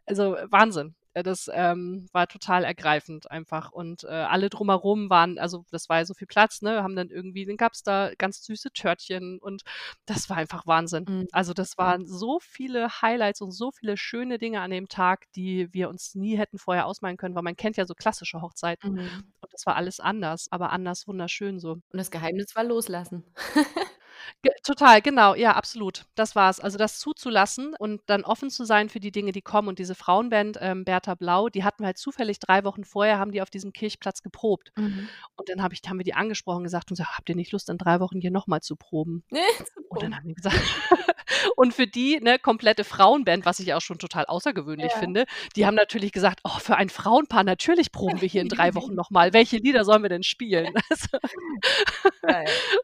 also 0.07 0.37
Wahnsinn. 0.51 0.95
Äh, 1.15 1.23
das 1.23 1.49
ähm, 1.53 2.07
war 2.13 2.27
total 2.27 2.65
ergreifend 2.65 3.31
einfach. 3.31 3.73
Und 3.73 4.05
äh, 4.05 4.09
alle 4.09 4.51
drumherum 4.51 5.09
waren, 5.11 5.39
also 5.39 5.65
das 5.71 5.89
war 5.89 5.99
ja 5.99 6.05
so 6.05 6.15
viel 6.15 6.27
Platz, 6.27 6.61
ne, 6.63 6.83
haben 6.83 6.97
dann 6.97 7.09
irgendwie, 7.09 7.47
dann 7.47 7.57
gab 7.57 7.73
es 7.73 7.83
da 7.83 8.11
ganz 8.19 8.45
süße 8.45 8.73
Törtchen 8.73 9.39
und 9.39 9.63
das 10.07 10.29
war 10.29 10.37
einfach 10.37 10.67
Wahnsinn. 10.67 11.07
Mhm. 11.09 11.29
Also 11.33 11.55
das 11.55 11.79
waren 11.79 12.07
so 12.07 12.39
viele 12.41 12.89
Highlights 13.01 13.41
und 13.41 13.53
so 13.53 13.71
viele 13.71 13.97
schöne 13.97 14.39
Dinge 14.39 14.61
an 14.61 14.71
dem 14.71 14.89
Tag, 14.89 15.27
die 15.35 15.73
wir 15.73 15.89
uns 15.89 16.15
nie 16.15 16.37
hätten 16.37 16.59
vorher 16.59 16.87
ausmalen 16.87 17.17
können, 17.17 17.35
weil 17.35 17.43
man 17.43 17.57
kennt 17.57 17.77
ja 17.77 17.87
so 17.87 17.95
klassische 17.95 18.43
Hochzeiten. 18.43 18.93
Mhm. 18.95 19.25
Und 19.41 19.53
das 19.53 19.67
war 19.67 19.77
alles 19.77 20.01
anders, 20.01 20.49
aber 20.51 20.71
anders 20.71 21.07
wunderschön 21.07 21.61
so. 21.61 21.73
Und 21.73 21.85
das 21.93 22.11
Geheimnis 22.11 22.55
war 22.57 22.65
loslassen. 22.65 23.25
Ge 24.43 24.53
total, 24.63 25.03
genau, 25.03 25.35
ja, 25.35 25.53
absolut. 25.53 26.05
Das 26.15 26.35
war's. 26.35 26.61
Also 26.61 26.79
das 26.79 26.99
zuzulassen 26.99 27.75
und 27.79 28.01
dann 28.07 28.25
offen 28.25 28.51
zu 28.51 28.65
sein 28.65 28.89
für 28.89 29.01
die 29.01 29.13
Dinge, 29.13 29.33
die 29.33 29.43
kommen. 29.43 29.69
Und 29.69 29.79
diese 29.79 29.95
Frauenband, 29.95 30.59
ähm, 30.61 30.85
Bertha 30.85 31.15
Blau, 31.15 31.49
die 31.49 31.65
hatten 31.65 31.83
wir 31.83 31.87
halt 31.87 31.99
zufällig 31.99 32.39
drei 32.39 32.65
Wochen 32.65 32.85
vorher, 32.85 33.19
haben 33.19 33.33
die 33.33 33.43
auf 33.43 33.51
diesem 33.51 33.73
Kirchplatz 33.73 34.23
geprobt. 34.23 34.73
Mhm. 34.77 35.09
Und 35.37 35.49
dann 35.49 35.63
hab 35.63 35.73
ich, 35.73 35.81
haben 35.87 35.99
wir 35.99 36.05
die 36.05 36.15
angesprochen 36.15 36.59
und 36.59 36.65
gesagt 36.65 36.91
und 36.91 36.97
gesagt, 36.97 37.17
habt 37.17 37.29
ihr 37.29 37.37
nicht 37.37 37.53
Lust, 37.53 37.69
in 37.69 37.79
drei 37.79 38.01
Wochen 38.01 38.21
hier 38.21 38.31
nochmal 38.31 38.61
zu 38.61 38.77
proben? 38.77 39.25
Nee, 39.95 40.05
und 40.05 40.11
dann 40.11 40.17
haben 40.17 40.29
die 40.29 40.35
gesagt, 40.35 40.57
und 41.57 41.75
für 41.75 41.87
die 41.87 42.17
eine 42.17 42.39
komplette 42.39 42.85
Frauenband, 42.85 43.45
was 43.47 43.61
ich 43.61 43.75
auch 43.75 43.81
schon 43.81 43.99
total 43.99 44.27
außergewöhnlich 44.27 44.93
ja. 44.93 44.99
finde, 44.99 45.25
die 45.57 45.67
haben 45.67 45.75
natürlich 45.75 46.13
gesagt, 46.13 46.41
oh, 46.45 46.59
für 46.59 46.77
ein 46.77 46.89
Frauenpaar, 46.89 47.45
natürlich 47.45 47.93
proben 47.93 48.21
wir 48.21 48.29
hier 48.29 48.43
in 48.43 48.49
drei 48.49 48.75
Wochen 48.75 48.95
nochmal. 48.95 49.33
Welche 49.33 49.59
Lieder 49.59 49.85
sollen 49.85 50.03
wir 50.03 50.11
denn 50.11 50.23
spielen? 50.23 50.75
Also, 50.95 51.19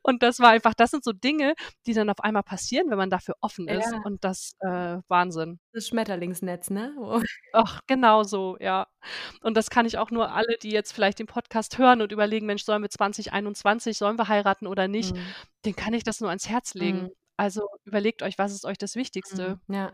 und 0.03 0.23
das 0.23 0.39
war 0.39 0.51
einfach, 0.51 0.75
das 0.75 0.91
sind 0.91 1.05
so 1.05 1.13
Dinge, 1.13 1.55
die 1.87 1.93
dann 1.93 2.11
auf 2.11 2.21
einmal 2.21 2.43
passieren, 2.43 2.91
wenn 2.91 2.99
man 2.99 3.11
dafür 3.11 3.37
offen 3.41 3.69
ist. 3.69 3.91
Ja. 3.91 4.01
Und 4.05 4.25
das 4.25 4.55
äh, 4.61 4.99
Wahnsinn. 5.09 5.59
Das 5.73 5.89
Schmetterlingsnetz, 5.89 6.71
ne? 6.71 6.95
Oh. 6.99 7.23
Ach, 7.53 7.81
genau 7.87 8.23
so, 8.23 8.57
ja. 8.61 8.87
Und 9.43 9.57
das 9.57 9.71
kann 9.71 9.87
ich 9.87 9.99
auch 9.99 10.11
nur 10.11 10.33
alle, 10.33 10.57
die 10.63 10.71
jetzt 10.71 10.93
vielleicht 10.93 11.19
den 11.19 11.27
Podcast 11.27 11.79
hören 11.79 12.03
und 12.03 12.13
überlegen, 12.13 12.47
Mensch, 12.47 12.65
sollen 12.65 12.83
wir 12.83 12.91
2021, 12.91 13.97
sollen 13.99 14.19
wir 14.19 14.29
heiraten 14.29 14.67
oder 14.67 14.89
nicht, 14.89 15.15
mhm. 15.15 15.27
den 15.65 15.77
kann 15.77 15.95
ich 15.95 16.05
das 16.05 16.21
nur 16.21 16.31
ans 16.31 16.49
Herz 16.49 16.75
legen. 16.75 17.03
Mhm. 17.03 17.11
Also 17.37 17.67
überlegt 17.85 18.23
euch, 18.23 18.39
was 18.39 18.53
ist 18.53 18.65
euch 18.65 18.79
das 18.79 18.97
Wichtigste? 18.97 19.59
Mhm, 19.67 19.75
ja. 19.75 19.93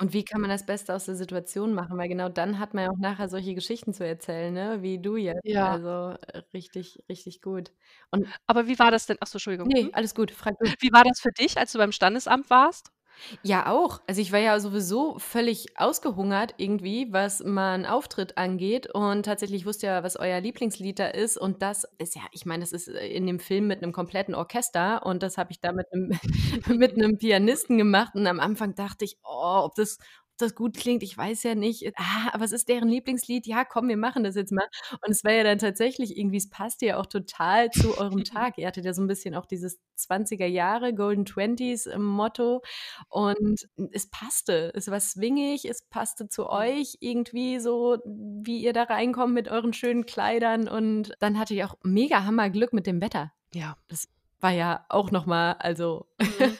Und 0.00 0.12
wie 0.12 0.24
kann 0.24 0.40
man 0.40 0.50
das 0.50 0.64
Beste 0.64 0.94
aus 0.94 1.06
der 1.06 1.16
Situation 1.16 1.74
machen? 1.74 1.98
Weil 1.98 2.08
genau 2.08 2.28
dann 2.28 2.60
hat 2.60 2.72
man 2.72 2.84
ja 2.84 2.90
auch 2.90 2.98
nachher 2.98 3.28
solche 3.28 3.54
Geschichten 3.54 3.92
zu 3.92 4.06
erzählen, 4.06 4.54
ne? 4.54 4.80
Wie 4.80 5.00
du 5.00 5.16
jetzt. 5.16 5.40
Ja. 5.44 5.72
Also 5.72 6.16
äh, 6.32 6.42
richtig, 6.54 7.02
richtig 7.08 7.40
gut. 7.40 7.72
Und 8.12 8.28
Aber 8.46 8.68
wie 8.68 8.78
war 8.78 8.92
das 8.92 9.06
denn? 9.06 9.16
Achso, 9.20 9.36
Entschuldigung. 9.36 9.66
Nee, 9.66 9.84
hm? 9.84 9.90
alles 9.92 10.14
gut. 10.14 10.30
Frag 10.30 10.54
du. 10.60 10.70
Wie 10.80 10.92
war 10.92 11.02
das 11.02 11.18
für 11.20 11.32
dich, 11.32 11.58
als 11.58 11.72
du 11.72 11.78
beim 11.78 11.90
Standesamt 11.90 12.48
warst? 12.48 12.92
Ja, 13.42 13.66
auch. 13.70 14.00
Also 14.06 14.20
ich 14.20 14.32
war 14.32 14.38
ja 14.38 14.58
sowieso 14.60 15.18
völlig 15.18 15.78
ausgehungert 15.78 16.54
irgendwie, 16.56 17.12
was 17.12 17.42
mein 17.44 17.86
Auftritt 17.86 18.38
angeht. 18.38 18.86
Und 18.92 19.24
tatsächlich 19.24 19.66
wusste 19.66 19.86
ja, 19.86 20.02
was 20.02 20.16
euer 20.16 20.40
Lieblingslied 20.40 20.98
da 20.98 21.06
ist. 21.08 21.36
Und 21.36 21.62
das 21.62 21.84
ist 21.98 22.14
ja, 22.14 22.22
ich 22.32 22.46
meine, 22.46 22.60
das 22.62 22.72
ist 22.72 22.88
äh, 22.88 23.06
in 23.08 23.26
dem 23.26 23.38
Film 23.40 23.66
mit 23.66 23.82
einem 23.82 23.92
kompletten 23.92 24.34
Orchester. 24.34 25.04
Und 25.04 25.22
das 25.22 25.38
habe 25.38 25.52
ich 25.52 25.60
da 25.60 25.72
mit 25.72 25.86
einem, 25.92 26.18
mit 26.78 26.94
einem 26.94 27.18
Pianisten 27.18 27.78
gemacht. 27.78 28.14
Und 28.14 28.26
am 28.26 28.40
Anfang 28.40 28.74
dachte 28.74 29.04
ich, 29.04 29.18
oh, 29.24 29.60
ob 29.64 29.74
das, 29.74 29.98
das 30.40 30.54
gut 30.54 30.76
klingt, 30.76 31.02
ich 31.02 31.16
weiß 31.16 31.42
ja 31.42 31.54
nicht. 31.54 31.92
Ah, 31.96 32.38
was 32.38 32.52
ist 32.52 32.68
deren 32.68 32.88
Lieblingslied? 32.88 33.46
Ja, 33.46 33.64
komm, 33.64 33.88
wir 33.88 33.96
machen 33.96 34.24
das 34.24 34.34
jetzt 34.34 34.52
mal. 34.52 34.66
Und 35.04 35.10
es 35.10 35.24
war 35.24 35.32
ja 35.32 35.44
dann 35.44 35.58
tatsächlich 35.58 36.16
irgendwie, 36.16 36.38
es 36.38 36.48
passte 36.48 36.86
ja 36.86 36.96
auch 36.98 37.06
total 37.06 37.70
zu 37.70 37.98
eurem 37.98 38.24
Tag. 38.24 38.58
Ihr 38.58 38.66
hattet 38.66 38.84
ja 38.84 38.94
so 38.94 39.02
ein 39.02 39.06
bisschen 39.06 39.34
auch 39.34 39.46
dieses 39.46 39.78
20er 39.98 40.46
Jahre, 40.46 40.94
Golden 40.94 41.24
Twenties 41.24 41.86
ähm, 41.86 42.04
Motto. 42.04 42.62
Und 43.08 43.68
es 43.92 44.08
passte. 44.10 44.72
Es 44.74 44.90
war 44.90 45.00
swingig, 45.00 45.64
es 45.64 45.82
passte 45.88 46.28
zu 46.28 46.48
euch 46.48 46.96
irgendwie 47.00 47.58
so, 47.58 47.98
wie 48.04 48.62
ihr 48.62 48.72
da 48.72 48.84
reinkommt 48.84 49.34
mit 49.34 49.48
euren 49.48 49.72
schönen 49.72 50.06
Kleidern. 50.06 50.68
Und 50.68 51.14
dann 51.20 51.38
hatte 51.38 51.54
ich 51.54 51.64
auch 51.64 51.76
mega 51.82 52.24
Hammer 52.24 52.50
Glück 52.50 52.72
mit 52.72 52.86
dem 52.86 53.00
Wetter. 53.00 53.32
Ja. 53.54 53.76
Das 53.88 54.08
war 54.40 54.52
ja 54.52 54.84
auch 54.88 55.10
nochmal, 55.10 55.56
also. 55.58 56.06
Mhm. 56.20 56.56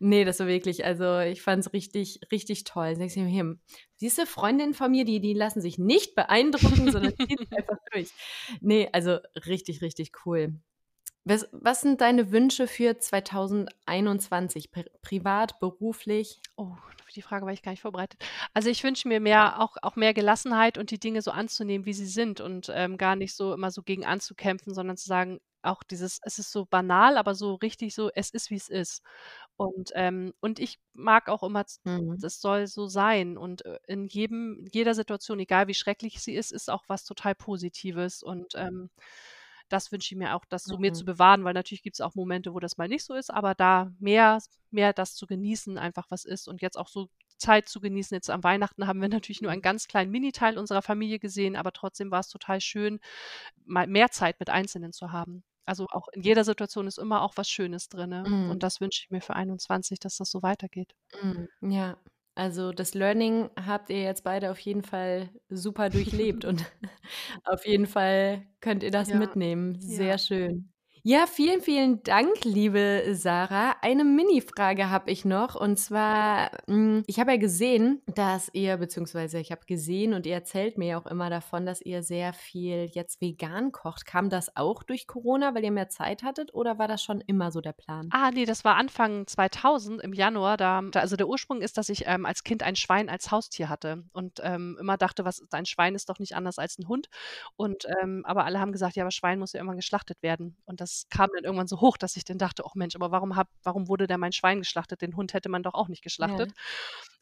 Nee, 0.00 0.24
das 0.24 0.40
war 0.40 0.46
wirklich, 0.46 0.84
also 0.84 1.20
ich 1.20 1.42
fand 1.42 1.64
es 1.64 1.72
richtig, 1.72 2.20
richtig 2.30 2.64
toll. 2.64 2.96
Sagst 2.96 3.16
du 3.16 3.20
mir, 3.20 3.56
diese 4.00 4.26
Freundinnen 4.26 4.74
von 4.74 4.90
mir, 4.90 5.04
die, 5.04 5.20
die 5.20 5.34
lassen 5.34 5.60
sich 5.60 5.78
nicht 5.78 6.14
beeindrucken, 6.14 6.90
sondern 6.90 7.14
ziehen 7.16 7.46
einfach 7.50 7.78
durch. 7.92 8.10
Nee, 8.60 8.88
also 8.92 9.18
richtig, 9.46 9.82
richtig 9.82 10.12
cool. 10.26 10.54
Was, 11.24 11.48
was 11.52 11.80
sind 11.82 12.00
deine 12.00 12.32
Wünsche 12.32 12.66
für 12.66 12.98
2021? 12.98 14.72
Pri 14.72 14.84
privat, 15.02 15.60
beruflich? 15.60 16.40
Oh, 16.56 16.74
die 17.14 17.22
Frage 17.22 17.46
war 17.46 17.52
ich 17.52 17.62
gar 17.62 17.70
nicht 17.70 17.82
vorbereitet. 17.82 18.20
Also, 18.54 18.70
ich 18.70 18.82
wünsche 18.82 19.06
mir 19.06 19.20
mehr 19.20 19.60
auch 19.60 19.76
auch 19.82 19.94
mehr 19.94 20.14
Gelassenheit 20.14 20.78
und 20.78 20.90
die 20.90 20.98
Dinge 20.98 21.22
so 21.22 21.30
anzunehmen, 21.30 21.86
wie 21.86 21.92
sie 21.92 22.06
sind 22.06 22.40
und, 22.40 22.72
ähm, 22.74 22.98
gar 22.98 23.14
nicht 23.14 23.36
so 23.36 23.54
immer 23.54 23.70
so 23.70 23.82
gegen 23.82 24.04
anzukämpfen, 24.04 24.74
sondern 24.74 24.96
zu 24.96 25.06
sagen 25.06 25.38
auch 25.64 25.82
dieses 25.84 26.18
es 26.22 26.38
ist 26.38 26.52
so 26.52 26.66
banal, 26.66 27.16
aber 27.18 27.34
so 27.34 27.54
richtig 27.56 27.94
so: 27.94 28.10
„Es 28.14 28.30
ist, 28.30 28.50
wie 28.50 28.56
es 28.56 28.68
ist.“ 28.68 29.02
Und, 29.56 29.90
ähm 29.94 30.34
und 30.40 30.58
ich 30.60 30.80
mag 30.94 31.28
auch 31.28 31.42
immer 31.42 31.66
z 31.66 31.80
Mhm. 31.84 32.22
das 32.22 32.40
soll 32.40 32.66
so 32.68 32.86
sein 32.86 33.36
und, 33.38 33.64
äh, 33.66 33.78
in 33.88 34.06
jedem 34.08 34.66
jeder 34.72 34.94
Situation, 34.94 35.40
egal 35.40 35.68
wie 35.68 35.74
schrecklich 35.74 36.20
sie 36.22 36.34
ist, 36.34 36.52
ist 36.52 36.70
auch 36.70 36.84
was 36.88 37.04
total 37.04 37.34
Positives 37.34 38.22
und, 38.22 38.54
ähm, 38.56 38.90
das 39.68 39.90
wünsche 39.92 40.14
ich 40.14 40.18
mir 40.18 40.34
auch, 40.36 40.44
das 40.48 40.66
so 40.66 40.76
mir 40.78 40.92
Mhm. 40.92 40.92
zu 40.92 41.04
bewahren, 41.04 41.44
weil 41.44 41.54
natürlich 41.54 41.82
gibt's 41.82 42.00
auch 42.00 42.14
Momente, 42.14 42.52
wo 42.54 42.60
das 42.60 42.76
mal 42.78 42.88
nicht 42.88 43.04
so 43.04 43.14
ist, 43.14 43.30
aber 43.32 43.54
da 43.54 43.90
mehr 43.98 44.38
mehr 44.70 44.92
das 44.92 45.14
zu 45.14 45.26
genießen, 45.26 45.78
einfach 45.78 46.06
was 46.10 46.24
ist 46.24 46.48
und 46.48 46.62
jetzt 46.62 46.78
auch 46.78 46.88
so 46.88 47.08
Zeit 47.38 47.68
zu 47.68 47.80
genießen. 47.80 48.14
Jetzt 48.14 48.30
an 48.30 48.44
Weihnachten 48.44 48.86
haben 48.86 49.00
wir 49.00 49.08
natürlich 49.08 49.42
nur 49.42 49.50
einen 49.52 49.62
ganz 49.62 49.88
kleinen 49.88 50.10
Miniteil 50.10 50.58
unserer 50.58 50.82
Familie 50.82 51.18
gesehen, 51.18 51.56
aber 51.56 51.72
trotzdem 51.72 52.10
war's 52.10 52.28
total 52.28 52.60
schön, 52.60 53.00
mal 53.66 53.86
mehr 53.86 54.10
Zeit 54.10 54.40
mit 54.40 54.50
Einzelnen 54.50 54.92
zu 54.92 55.12
haben. 55.12 55.44
Also, 55.66 55.86
auch 55.90 56.08
in 56.12 56.22
jeder 56.22 56.44
Situation 56.44 56.86
ist 56.88 56.98
immer 56.98 57.22
auch 57.22 57.34
was 57.36 57.48
Schönes 57.50 57.88
drinne 57.88 58.32
und 58.46 58.62
Mhm. 58.62 58.64
das 58.64 58.80
wünsche 58.80 59.02
ich 59.04 59.10
mir 59.10 59.20
für 59.22 59.34
21, 59.36 59.98
dass 60.00 60.16
das 60.16 60.30
so 60.30 60.42
weitergeht. 60.42 60.94
Mhm. 61.22 61.48
Ja, 61.60 61.98
also 62.34 62.72
das 62.72 62.94
Learning 62.94 63.50
habt 63.56 63.90
ihr 63.90 64.02
jetzt 64.02 64.24
beide 64.24 64.50
auf 64.50 64.58
jeden 64.60 64.82
Fall 64.82 65.30
super 65.48 65.90
durchlebt 65.90 66.44
und 66.44 66.64
auf 67.44 67.66
jeden 67.66 67.86
Fall 67.86 68.46
könnt 68.60 68.82
ihr 68.82 68.90
das 68.90 69.12
Ja, 69.12 69.12
mitnehmen. 69.12 69.78
ja. 69.86 70.08
Sehr 70.08 70.18
schön. 70.18 70.71
Ja, 71.04 71.26
vielen, 71.26 71.60
vielen 71.62 72.04
Dank, 72.04 72.44
liebe 72.44 73.02
Sarah. 73.14 73.74
Eine 73.82 74.04
Minifrage 74.04 74.88
habe 74.88 75.10
ich 75.10 75.24
noch 75.24 75.56
und 75.56 75.76
zwar, 75.76 76.52
hm, 76.68 77.02
ich 77.08 77.18
habe 77.18 77.32
ja 77.32 77.38
gesehen, 77.38 78.00
dass 78.06 78.48
ihr 78.52 78.76
beziehungsweise 78.76 79.40
ich 79.40 79.50
habe 79.50 79.66
gesehen 79.66 80.14
und 80.14 80.26
ihr 80.26 80.34
erzählt 80.34 80.78
mir 80.78 80.86
ja 80.90 80.98
auch 81.00 81.06
immer 81.06 81.28
davon, 81.28 81.66
dass 81.66 81.80
ihr 81.82 82.04
sehr 82.04 82.32
viel 82.32 82.88
jetzt 82.92 83.20
vegan 83.20 83.72
kocht. 83.72 84.06
Kam 84.06 84.30
das 84.30 84.54
auch 84.56 84.84
durch 84.84 85.08
Corona, 85.08 85.56
weil 85.56 85.64
ihr 85.64 85.72
mehr 85.72 85.88
Zeit 85.88 86.22
hattet 86.22 86.54
oder 86.54 86.78
war 86.78 86.86
das 86.86 87.02
schon 87.02 87.20
immer 87.20 87.50
so 87.50 87.60
der 87.60 87.72
Plan? 87.72 88.14
Ah, 88.14 88.30
ne, 88.30 88.44
das 88.44 88.62
war 88.62 88.76
Anfang 88.76 89.26
2000 89.26 90.02
im 90.02 90.12
Januar, 90.12 90.58
da 90.58 90.82
also 90.96 91.16
der 91.16 91.28
Ursprung 91.28 91.62
ist, 91.62 91.78
dass 91.78 91.88
ich, 91.88 92.04
ähm, 92.06 92.26
als 92.26 92.44
Kind 92.44 92.62
ein 92.62 92.76
Schwein 92.76 93.08
als 93.08 93.30
Haustier 93.30 93.70
hatte 93.70 94.04
und, 94.12 94.38
ähm, 94.42 94.76
immer 94.78 94.98
dachte: 94.98 95.24
„Was 95.24 95.42
ein 95.50 95.64
Schwein 95.64 95.94
ist 95.94 96.10
doch 96.10 96.18
nicht 96.18 96.34
anders 96.36 96.58
als 96.58 96.78
'n 96.78 96.88
Hund.“ 96.88 97.08
Und, 97.56 97.86
ähm 98.02 98.22
aber 98.26 98.44
alle 98.44 98.60
haben 98.60 98.72
gesagt: 98.72 98.96
„Ja, 98.96 99.04
aber 99.04 99.10
Schwein 99.10 99.38
muss 99.38 99.54
ja 99.54 99.60
irgendwann 99.60 99.78
geschlachtet 99.78 100.22
werden.“ 100.22 100.58
Und 100.66 100.80
das 100.82 100.91
kam 101.10 101.30
dann 101.34 101.44
irgendwann 101.44 101.68
so 101.68 101.80
hoch, 101.80 101.96
dass 101.98 102.16
ich 102.16 102.24
dann 102.24 102.38
dachte: 102.38 102.64
„Och 102.66 102.74
Mensch, 102.76 102.94
aber 102.96 103.10
warum 103.12 103.36
habe 103.36 103.50
warum 103.62 103.88
wurde 103.88 104.06
denn 104.06 104.20
mein 104.20 104.32
Schwein 104.32 104.60
geschlachtet? 104.60 105.02
Den 105.02 105.16
Hund 105.16 105.34
hätte 105.34 105.48
man 105.50 105.62
doch 105.62 105.74
auch 105.74 105.88
nicht 105.88 106.02
geschlachtet.“ 106.02 106.50
Ja. 106.50 106.54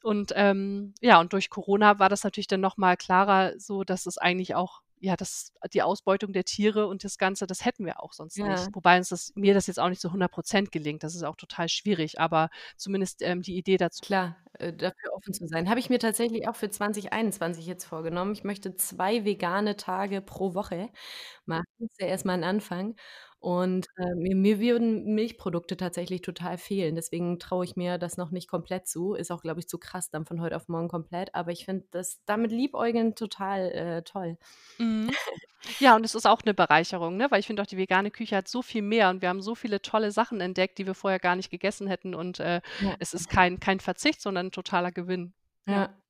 Und, 0.02 0.32
ähm, 0.36 0.94
ja, 1.00 1.20
und 1.20 1.32
durch 1.34 1.50
Corona 1.50 1.98
war 1.98 2.08
das 2.08 2.24
natürlich 2.24 2.46
dann 2.48 2.60
noch 2.62 2.76
mal 2.78 2.96
klarer 2.96 3.54
so, 3.58 3.84
dass 3.84 4.06
es 4.06 4.18
eigentlich 4.18 4.54
auch 4.54 4.80
ja, 5.02 5.16
dass 5.16 5.52
die 5.72 5.80
Ausbeutung 5.82 6.32
der 6.34 6.44
Tiere 6.44 6.86
und 6.86 7.04
das 7.04 7.16
Ganze, 7.18 7.46
das 7.46 7.64
hätten 7.64 7.86
wir 7.86 8.02
auch 8.02 8.12
sonst 8.12 8.44
nicht. 8.44 8.68
Ja. 8.68 8.74
Wobei 8.74 8.98
uns 8.98 9.08
das 9.10 9.32
mir 9.34 9.54
das 9.54 9.66
jetzt 9.66 9.80
auch 9.80 9.88
nicht 9.88 10.00
zu 10.02 10.12
100 10.12 10.30
% 10.32 10.72
gelingt. 10.72 11.02
Das 11.04 11.14
ist 11.14 11.22
auch 11.22 11.36
total 11.36 11.68
schwierig, 11.70 12.20
aber 12.20 12.50
zumindest, 12.76 13.22
ähm, 13.22 13.40
die 13.42 13.56
Idee 13.56 13.78
dazu 13.78 14.02
Klar, 14.02 14.36
äh, 14.54 14.72
dafür 14.72 15.12
offen 15.14 15.34
zu 15.34 15.46
sein. 15.46 15.68
Habe 15.68 15.78
ich 15.78 15.90
mir 15.90 15.98
tatsächlich 15.98 16.48
auch 16.48 16.56
für 16.56 16.70
2021 16.70 17.66
jetzt 17.66 17.84
vorgenommen. 17.84 18.32
Ich 18.32 18.44
möchte 18.44 18.74
2 18.74 19.24
vegane 19.26 19.76
Tage 19.76 20.22
pro 20.22 20.54
Woche 20.54 20.88
machen. 21.46 21.64
Ist 21.78 22.00
ja 22.00 22.06
erst 22.08 22.24
mal 22.24 22.34
'n 22.38 22.44
Anfang 22.44 22.96
und, 23.40 23.86
äh, 23.96 24.14
mir 24.16 24.36
mir 24.36 24.60
würden 24.60 25.14
Milchprodukte 25.14 25.76
tatsächlich 25.76 26.22
total 26.22 26.58
fehlen. 26.58 26.94
Deswegen 26.96 27.38
traue 27.40 27.64
ich 27.64 27.76
mir 27.76 27.98
das 27.98 28.16
noch 28.18 28.30
nicht 28.32 28.48
komplett 28.48 28.86
zu. 28.88 29.14
Ist 29.14 29.30
auch, 29.32 29.42
glaube 29.42 29.60
ich, 29.60 29.68
zu 29.68 29.78
krass 29.78 30.10
dann 30.10 30.26
von 30.26 30.40
heute 30.42 30.56
auf 30.56 30.68
morgen 30.68 30.88
komplett, 30.88 31.34
aber 31.34 31.52
ich 31.52 31.64
finde 31.66 31.86
das 31.90 32.22
damit 32.26 32.52
liebäugeln 32.52 33.14
total, 33.16 33.72
äh, 33.72 34.02
toll. 34.04 34.38
Mhm. 34.80 35.16
Ja, 35.80 35.96
und 35.96 36.04
es 36.06 36.14
ist 36.14 36.26
auch 36.26 36.42
'ne 36.44 36.54
Bereicherung, 36.54 37.16
ne, 37.18 37.30
weil 37.30 37.40
ich 37.40 37.46
finde 37.48 37.62
auch, 37.62 37.66
die 37.66 37.76
vegane 37.78 38.10
Küche 38.10 38.36
hat 38.36 38.48
so 38.48 38.62
viel 38.62 38.82
mehr 38.82 39.10
und 39.10 39.22
wir 39.22 39.28
haben 39.30 39.42
so 39.42 39.54
viele 39.56 39.82
tolle 39.82 40.12
Sachen 40.12 40.40
entdeckt, 40.40 40.78
die 40.78 40.86
wir 40.86 40.94
vorher 40.94 41.20
gar 41.20 41.36
nicht 41.36 41.50
gegessen 41.50 41.88
hätten 41.88 42.14
und, 42.14 42.40
äh, 42.40 42.60
Ja. 42.78 43.00
es 43.00 43.14
ist 43.14 43.28
kein 43.28 43.60
kein 43.60 43.80
Verzicht, 43.80 44.20
sondern 44.22 44.48
'n 44.48 44.52
totaler 44.52 44.92
Gewinn. 44.92 45.34
Ja. 45.66 45.86
Ja. 45.86 46.00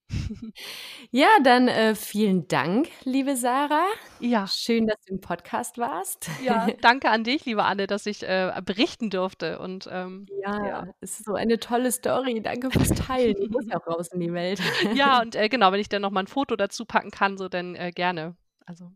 Ja, 1.11 1.29
dann, 1.43 1.69
äh, 1.69 1.95
vielen 1.95 2.47
Dank, 2.49 2.89
liebe 3.05 3.37
Sarah. 3.37 3.87
Ja. 4.21 4.47
Schön, 4.47 4.87
dass 4.87 5.01
du 5.07 5.15
im 5.15 5.21
Podcast 5.21 5.79
warst. 5.79 6.29
Ja, 6.39 6.67
danke 6.81 7.11
an 7.11 7.25
dich, 7.25 7.45
liebe 7.47 7.65
Anne, 7.65 7.87
dass 7.87 8.07
ich, 8.07 8.23
äh, 8.23 8.53
berichten 8.65 9.11
durfte 9.11 9.59
und, 9.59 9.89
ähm, 9.91 10.27
Ja, 10.45 10.67
ja. 10.67 10.87
es 11.01 11.19
ist 11.21 11.27
so 11.27 11.35
eine 11.35 11.59
tolle 11.59 11.91
Story. 11.93 12.41
Danke 12.43 12.71
fürs 12.71 12.89
Teilen. 12.91 13.35
Die 13.41 13.49
muss 13.49 13.67
ja 13.69 13.79
auch 13.81 13.87
raus 13.87 14.09
in 14.13 14.21
die 14.21 14.33
Welt. 14.33 14.61
Ja, 14.93 15.21
und, 15.23 15.35
äh, 15.37 15.49
genau, 15.49 15.73
wenn 15.73 15.81
ich 15.81 15.89
dann 15.89 16.03
noch 16.03 16.11
mal 16.11 16.21
'n 16.21 16.27
Foto 16.27 16.57
dazu 16.57 16.85
packen 16.85 17.11
kann, 17.11 17.37
so, 17.39 17.49
dann, 17.49 17.75
äh, 17.75 17.91
gerne. 17.93 18.37
Also 18.67 18.91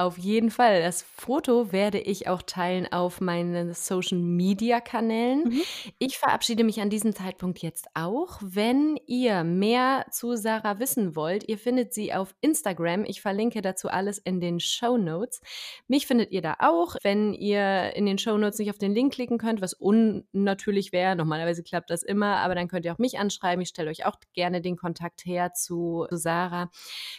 Auf 0.00 0.16
jeden 0.16 0.50
Fall. 0.50 0.80
Das 0.82 1.02
Foto 1.02 1.72
werde 1.72 1.98
ich 1.98 2.26
auch 2.26 2.40
teilen 2.42 2.90
auf 2.90 3.20
meinen 3.20 3.74
Social-Media-Kanälen. 3.74 5.44
Mhm. 5.44 5.62
Ich 5.98 6.16
verabschiede 6.16 6.64
mich 6.64 6.80
an 6.80 6.88
diesem 6.90 7.14
Zeitpunkt 7.14 7.58
jetzt 7.58 7.88
auch. 7.92 8.38
Wenn 8.40 8.98
ihr 9.06 9.44
mehr 9.44 10.06
zu 10.10 10.36
Sarah 10.36 10.78
wissen 10.78 11.16
wollt, 11.16 11.46
ihr 11.48 11.58
findet 11.58 11.92
sie 11.92 12.14
auf 12.14 12.34
Instagram. 12.40 13.04
Ich 13.04 13.20
verlinke 13.20 13.62
dazu 13.62 13.88
alles 13.88 14.16
in 14.16 14.40
den 14.40 14.60
Shownotes. 14.60 15.40
Mich 15.86 16.06
findet 16.06 16.30
ihr 16.30 16.40
da 16.40 16.56
auch. 16.60 16.96
Wenn 17.02 17.34
ihr 17.34 17.94
in 17.94 18.06
den 18.06 18.16
Shownotes 18.16 18.58
nicht 18.58 18.70
auf 18.70 18.78
den 18.78 18.94
Link 18.94 19.12
klicken 19.12 19.36
könnt, 19.36 19.60
was 19.60 19.74
unnatürlich 19.74 20.92
wäre, 20.92 21.14
normalerweise 21.16 21.62
klappt 21.62 21.90
das 21.90 22.02
immer, 22.04 22.36
aber 22.36 22.54
dann 22.54 22.68
könnt 22.68 22.86
ihr 22.86 22.94
auch 22.94 22.98
mich 22.98 23.18
anschreiben. 23.18 23.60
Ich 23.60 23.68
stelle 23.68 23.90
euch 23.90 24.06
auch 24.06 24.16
gerne 24.32 24.62
den 24.62 24.76
Kontakt 24.76 25.26
her 25.26 25.52
zu 25.52 26.06
Sarah. 26.10 26.70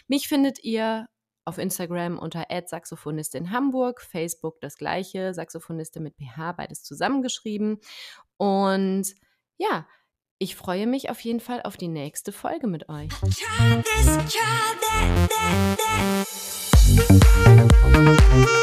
Mich 0.08 0.26
findet 0.26 0.64
ihr 0.64 1.06
auf 1.44 1.58
Instagram 1.58 2.18
unter 2.18 2.46
@saxophonistin 2.66 3.50
Hamburg, 3.50 4.00
Facebook 4.00 4.60
das 4.60 4.76
Gleiche, 4.76 5.34
Saxophonistin 5.34 6.02
mit 6.02 6.16
PH, 6.16 6.52
beides 6.52 6.82
zusammengeschrieben. 6.82 7.78
Und 8.36 9.14
ja, 9.58 9.86
ich 10.38 10.56
freue 10.56 10.86
mich 10.86 11.10
auf 11.10 11.20
jeden 11.20 11.40
Fall 11.40 11.62
auf 11.62 11.76
die 11.76 11.88
nächste 11.88 12.32
Folge 12.32 12.66
mit 12.66 12.88
euch. 12.88 13.10
Try 13.10 13.82
this, 13.82 14.06
try 14.06 14.76
that, 14.80 15.30
that, 15.30 15.78
that. 18.46 18.61